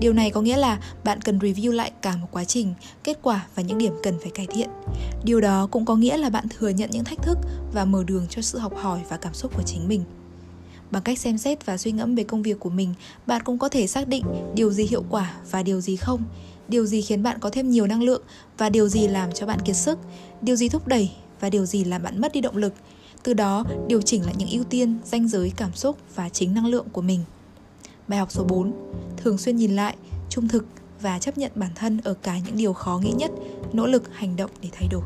Điều 0.00 0.12
này 0.12 0.30
có 0.30 0.40
nghĩa 0.40 0.56
là 0.56 0.78
bạn 1.04 1.20
cần 1.20 1.38
review 1.38 1.72
lại 1.72 1.92
cả 2.02 2.16
một 2.16 2.28
quá 2.30 2.44
trình, 2.44 2.74
kết 3.04 3.18
quả 3.22 3.46
và 3.54 3.62
những 3.62 3.78
điểm 3.78 3.92
cần 4.02 4.18
phải 4.22 4.30
cải 4.30 4.46
thiện. 4.46 4.68
Điều 5.24 5.40
đó 5.40 5.68
cũng 5.70 5.84
có 5.84 5.96
nghĩa 5.96 6.16
là 6.16 6.30
bạn 6.30 6.44
thừa 6.48 6.68
nhận 6.68 6.90
những 6.90 7.04
thách 7.04 7.22
thức 7.22 7.38
và 7.72 7.84
mở 7.84 8.04
đường 8.04 8.26
cho 8.30 8.42
sự 8.42 8.58
học 8.58 8.72
hỏi 8.76 9.00
và 9.08 9.16
cảm 9.16 9.34
xúc 9.34 9.52
của 9.56 9.62
chính 9.62 9.88
mình. 9.88 10.04
Bằng 10.90 11.02
cách 11.02 11.18
xem 11.18 11.38
xét 11.38 11.66
và 11.66 11.78
suy 11.78 11.92
ngẫm 11.92 12.14
về 12.14 12.24
công 12.24 12.42
việc 12.42 12.60
của 12.60 12.70
mình, 12.70 12.94
bạn 13.26 13.42
cũng 13.44 13.58
có 13.58 13.68
thể 13.68 13.86
xác 13.86 14.08
định 14.08 14.24
điều 14.54 14.70
gì 14.70 14.84
hiệu 14.84 15.04
quả 15.10 15.32
và 15.50 15.62
điều 15.62 15.80
gì 15.80 15.96
không, 15.96 16.22
điều 16.68 16.86
gì 16.86 17.02
khiến 17.02 17.22
bạn 17.22 17.38
có 17.40 17.50
thêm 17.50 17.70
nhiều 17.70 17.86
năng 17.86 18.02
lượng 18.02 18.22
và 18.58 18.68
điều 18.68 18.88
gì 18.88 19.08
làm 19.08 19.32
cho 19.32 19.46
bạn 19.46 19.60
kiệt 19.64 19.76
sức, 19.76 19.98
điều 20.42 20.56
gì 20.56 20.68
thúc 20.68 20.88
đẩy 20.88 21.10
và 21.40 21.50
điều 21.50 21.66
gì 21.66 21.84
làm 21.84 22.02
bạn 22.02 22.20
mất 22.20 22.32
đi 22.32 22.40
động 22.40 22.56
lực. 22.56 22.72
Từ 23.22 23.34
đó, 23.34 23.64
điều 23.88 24.02
chỉnh 24.02 24.24
lại 24.24 24.34
những 24.38 24.50
ưu 24.50 24.64
tiên, 24.64 24.98
danh 25.04 25.28
giới 25.28 25.52
cảm 25.56 25.74
xúc 25.74 25.98
và 26.14 26.28
chính 26.28 26.54
năng 26.54 26.66
lượng 26.66 26.86
của 26.92 27.02
mình. 27.02 27.20
Bài 28.08 28.18
học 28.18 28.32
số 28.32 28.44
4 28.44 28.72
Thường 29.16 29.38
xuyên 29.38 29.56
nhìn 29.56 29.76
lại, 29.76 29.96
trung 30.28 30.48
thực 30.48 30.66
và 31.00 31.18
chấp 31.18 31.38
nhận 31.38 31.52
bản 31.54 31.70
thân 31.74 32.00
ở 32.04 32.14
cả 32.14 32.38
những 32.38 32.56
điều 32.56 32.72
khó 32.72 32.98
nghĩ 32.98 33.12
nhất, 33.16 33.30
nỗ 33.72 33.86
lực 33.86 34.14
hành 34.14 34.36
động 34.36 34.50
để 34.62 34.68
thay 34.72 34.88
đổi. 34.90 35.02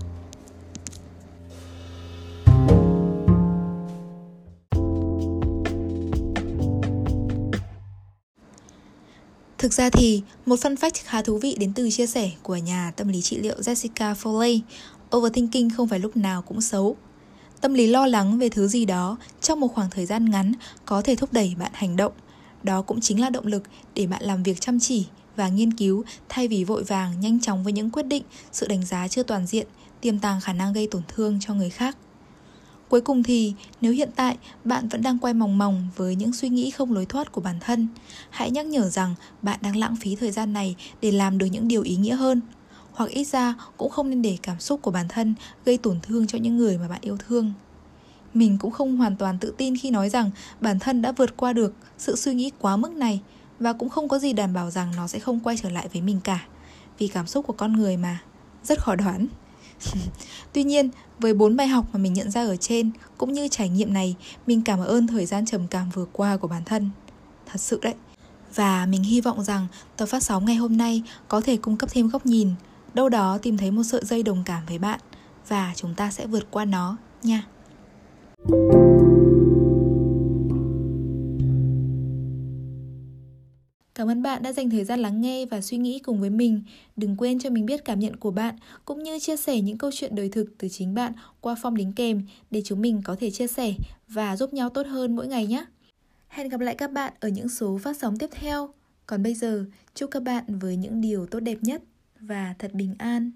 Thực 9.59 9.73
ra 9.73 9.91
thì, 9.91 10.23
một 10.47 10.57
fun 10.57 10.75
fact 10.75 11.03
khá 11.05 11.23
thú 11.23 11.39
vị 11.39 11.57
đến 11.61 11.73
từ 11.75 11.91
chia 11.91 12.07
sẻ 12.07 12.31
của 12.43 12.57
nhà 12.57 12.93
tâm 12.97 13.09
lý 13.09 13.23
trị 13.23 13.39
liệu 13.39 13.57
Jessica 13.59 14.15
Foley, 14.15 14.61
overthinking 15.17 15.69
không 15.77 15.89
phải 15.89 15.99
lúc 15.99 16.17
nào 16.17 16.43
cũng 16.43 16.61
xấu. 16.61 16.97
Tâm 17.61 17.75
lý 17.75 17.87
lo 17.87 18.07
lắng 18.07 18.39
về 18.39 18.49
thứ 18.49 18.69
gì 18.69 18.85
đó 18.85 19.17
trong 19.41 19.61
một 19.61 19.69
khoảng 19.75 19.91
thời 19.91 20.07
gian 20.07 20.31
ngắn 20.31 20.53
có 20.85 21.03
thể 21.03 21.17
thúc 21.17 21.33
đẩy 21.33 21.55
bạn 21.59 21.71
hành 21.75 21.97
động– 21.97 22.13
đó 22.63 22.83
cũng 22.83 23.01
chính 23.01 23.21
là 23.21 23.31
động 23.31 23.47
lực 23.47 23.63
để 23.95 24.07
bạn 24.07 24.23
làm 24.23 24.43
việc 24.43 24.61
chăm 24.61 24.81
chỉ 24.81 25.07
và 25.37 25.49
nghiên 25.49 25.73
cứu 25.73 26.05
thay 26.29 26.49
vì 26.49 26.65
vội 26.65 26.85
vàng 26.85 27.21
nhanh 27.21 27.41
chóng 27.41 27.65
với 27.65 27.73
những 27.73 27.91
quyết 27.91 28.07
định, 28.07 28.23
sự 28.53 28.69
đánh 28.69 28.85
giá 28.85 29.09
chưa 29.09 29.23
toàn 29.23 29.47
diện, 29.47 29.67
tiềm 30.01 30.19
tàng 30.19 30.41
khả 30.41 30.53
năng 30.53 30.73
gây 30.73 30.89
tổn 30.91 31.03
thương 31.09 31.39
cho 31.41 31.55
người 31.55 31.71
khác. 31.71 31.97
Cuối 32.89 33.01
cùng 33.01 33.23
thì, 33.23 33.55
nếu 33.81 33.93
hiện 33.93 34.11
tại 34.17 34.37
bạn 34.65 34.89
vẫn 34.89 35.03
đang 35.03 35.19
quay 35.19 35.35
mòng 35.35 35.59
mòng 35.59 35.89
với 35.97 36.15
những 36.15 36.33
suy 36.33 36.49
nghĩ 36.49 36.71
không 36.71 36.93
lối 36.93 37.07
thoát 37.07 37.33
của 37.33 37.41
bản 37.41 37.57
thân, 37.61 37.89
hãy 38.31 38.51
nhắc 38.51 38.67
nhở 38.67 38.89
rằng 38.89 39.15
bạn 39.43 39.59
đang 39.63 39.77
lãng 39.77 39.97
phí 39.97 40.17
thời 40.17 40.31
gian 40.31 40.53
này 40.53 40.77
để 41.01 41.13
làm 41.13 41.39
được 41.39 41.47
những 41.47 41.69
điều 41.69 41.83
ý 41.83 41.97
nghĩa 41.97 42.15
hơn. 42.15 42.41
Hoặc 42.93 43.11
ít 43.11 43.25
ra 43.25 43.55
cũng 43.77 43.91
không 43.91 44.11
nên 44.11 44.23
để 44.23 44.39
cảm 44.43 44.61
xúc 44.61 44.83
của 44.83 44.91
bản 44.91 45.09
thân 45.09 45.35
gây 45.65 45.79
tổn 45.79 46.01
thương 46.03 46.27
cho 46.27 46.39
những 46.39 46.57
người 46.57 46.79
mà 46.79 46.89
bạn 46.89 47.01
yêu 47.01 47.17
thương. 47.29 47.53
Mình 48.35 48.59
cũng 48.59 48.71
không 48.71 48.97
hoàn 48.97 49.17
toàn 49.17 49.39
tự 49.39 49.55
tin 49.57 49.77
khi 49.77 49.91
nói 49.91 50.09
rằng 50.09 50.31
bản 50.61 50.79
thân 50.79 51.03
đã 51.03 51.13
vượt 51.13 51.37
qua 51.37 51.53
được 51.53 51.75
sự 51.99 52.17
suy 52.17 52.35
nghĩ 52.35 52.51
quá 52.59 52.77
mức 52.77 52.93
này 52.93 53.21
và 53.59 53.73
cũng 53.73 53.89
không 53.89 54.09
có 54.09 54.19
gì 54.19 54.33
đảm 54.33 54.53
bảo 54.53 54.71
rằng 54.71 54.93
nó 54.97 55.07
sẽ 55.07 55.19
không 55.19 55.41
quay 55.41 55.57
trở 55.57 55.71
lại 55.71 55.89
với 55.93 56.03
mình 56.03 56.21
cả. 56.25 56.47
Vì 56.99 57.09
cảm 57.09 57.27
xúc 57.27 57.47
của 57.47 57.53
con 57.53 57.73
người 57.73 57.97
mà, 57.97 58.19
rất 58.65 58.79
khó 58.81 58.95
đoán. 58.95 59.27
Tuy 60.53 60.65
nhiên, 60.65 60.91
với 61.19 61.35
bốn 61.35 61.57
bài 61.57 61.69
học 61.69 61.87
mà 61.93 61.99
mình 61.99 62.13
nhận 62.13 62.31
ra 62.31 62.45
ở 62.45 62.57
trên 62.57 62.91
cũng 63.19 63.33
như 63.33 63.49
trải 63.49 63.69
nghiệm 63.69 63.93
này, 63.93 64.17
mình 64.47 64.63
cảm 64.63 64.81
ơn 64.81 65.07
thời 65.07 65.27
gian 65.27 65.47
trầm 65.47 65.67
cảm 65.67 65.91
vừa 65.91 66.07
qua 66.13 66.37
của 66.37 66.49
bản 66.49 66.65
thân. 66.65 66.91
Thật 67.47 67.61
sự 67.61 67.79
đấy. 67.83 67.95
Và 68.55 68.87
mình 68.87 69.03
hy 69.03 69.21
vọng 69.21 69.45
rằng 69.45 69.67
tập 69.97 70.07
phát 70.07 70.23
sóng 70.23 70.45
ngày 70.45 70.57
hôm 70.57 70.77
nay 70.77 71.03
có 71.29 71.41
thể 71.41 71.57
cung 71.57 71.77
cấp 71.77 71.91
thêm 71.93 72.09
góc 72.09 72.27
nhìn, 72.27 72.51
đâu 72.95 73.09
đó 73.09 73.39
tìm 73.39 73.57
thấy 73.57 73.71
một 73.71 73.83
sợi 73.83 74.01
dây 74.05 74.23
đồng 74.23 74.43
cảm 74.47 74.63
với 74.67 74.79
bạn 74.79 75.01
và 75.49 75.73
chúng 75.77 75.95
ta 75.95 76.11
sẽ 76.11 76.27
vượt 76.27 76.51
qua 76.51 76.65
nó 76.65 76.97
nha. 77.23 77.45
Cảm 83.95 84.09
ơn 84.09 84.23
bạn 84.23 84.43
đã 84.43 84.53
dành 84.53 84.71
thời 84.71 84.85
gian 84.85 85.01
lắng 85.01 85.21
nghe 85.21 85.47
và 85.47 85.61
suy 85.61 85.77
nghĩ 85.77 85.99
cùng 85.99 86.21
với 86.21 86.31
mình. 86.31 86.63
Đừng 86.97 87.17
quên 87.17 87.39
cho 87.39 87.51
mình 87.51 87.67
biết 87.67 87.85
cảm 87.85 88.01
nhận 88.01 88.17
của 88.17 88.31
bạn 88.31 88.57
cũng 88.85 89.03
như 89.03 89.19
chia 89.19 89.37
sẻ 89.37 89.61
những 89.61 89.79
câu 89.79 89.91
chuyện 89.95 90.15
đời 90.15 90.29
thực 90.29 90.59
từ 90.59 90.69
chính 90.69 90.95
bạn 90.95 91.13
qua 91.41 91.55
form 91.63 91.75
đính 91.75 91.93
kèm 91.93 92.23
để 92.51 92.63
chúng 92.65 92.81
mình 92.81 93.03
có 93.05 93.17
thể 93.21 93.31
chia 93.31 93.47
sẻ 93.47 93.75
và 94.09 94.37
giúp 94.37 94.55
nhau 94.55 94.71
tốt 94.71 94.87
hơn 94.87 95.17
mỗi 95.17 95.27
ngày 95.27 95.47
nhé. 95.47 95.65
Hẹn 96.29 96.49
gặp 96.49 96.61
lại 96.61 96.75
các 96.75 96.93
bạn 96.93 97.13
ở 97.21 97.29
những 97.29 97.49
số 97.49 97.79
phát 97.79 97.97
sóng 97.97 98.19
tiếp 98.19 98.31
theo. 98.33 98.69
Còn 99.07 99.23
bây 99.23 99.35
giờ, 99.35 99.65
chúc 99.95 100.11
các 100.11 100.23
bạn 100.23 100.59
với 100.59 100.77
những 100.77 101.01
điều 101.01 101.27
tốt 101.27 101.41
đẹp 101.41 101.59
nhất 101.63 101.83
và 102.21 102.55
thật 102.59 102.75
bình 102.75 102.95
an. 102.99 103.31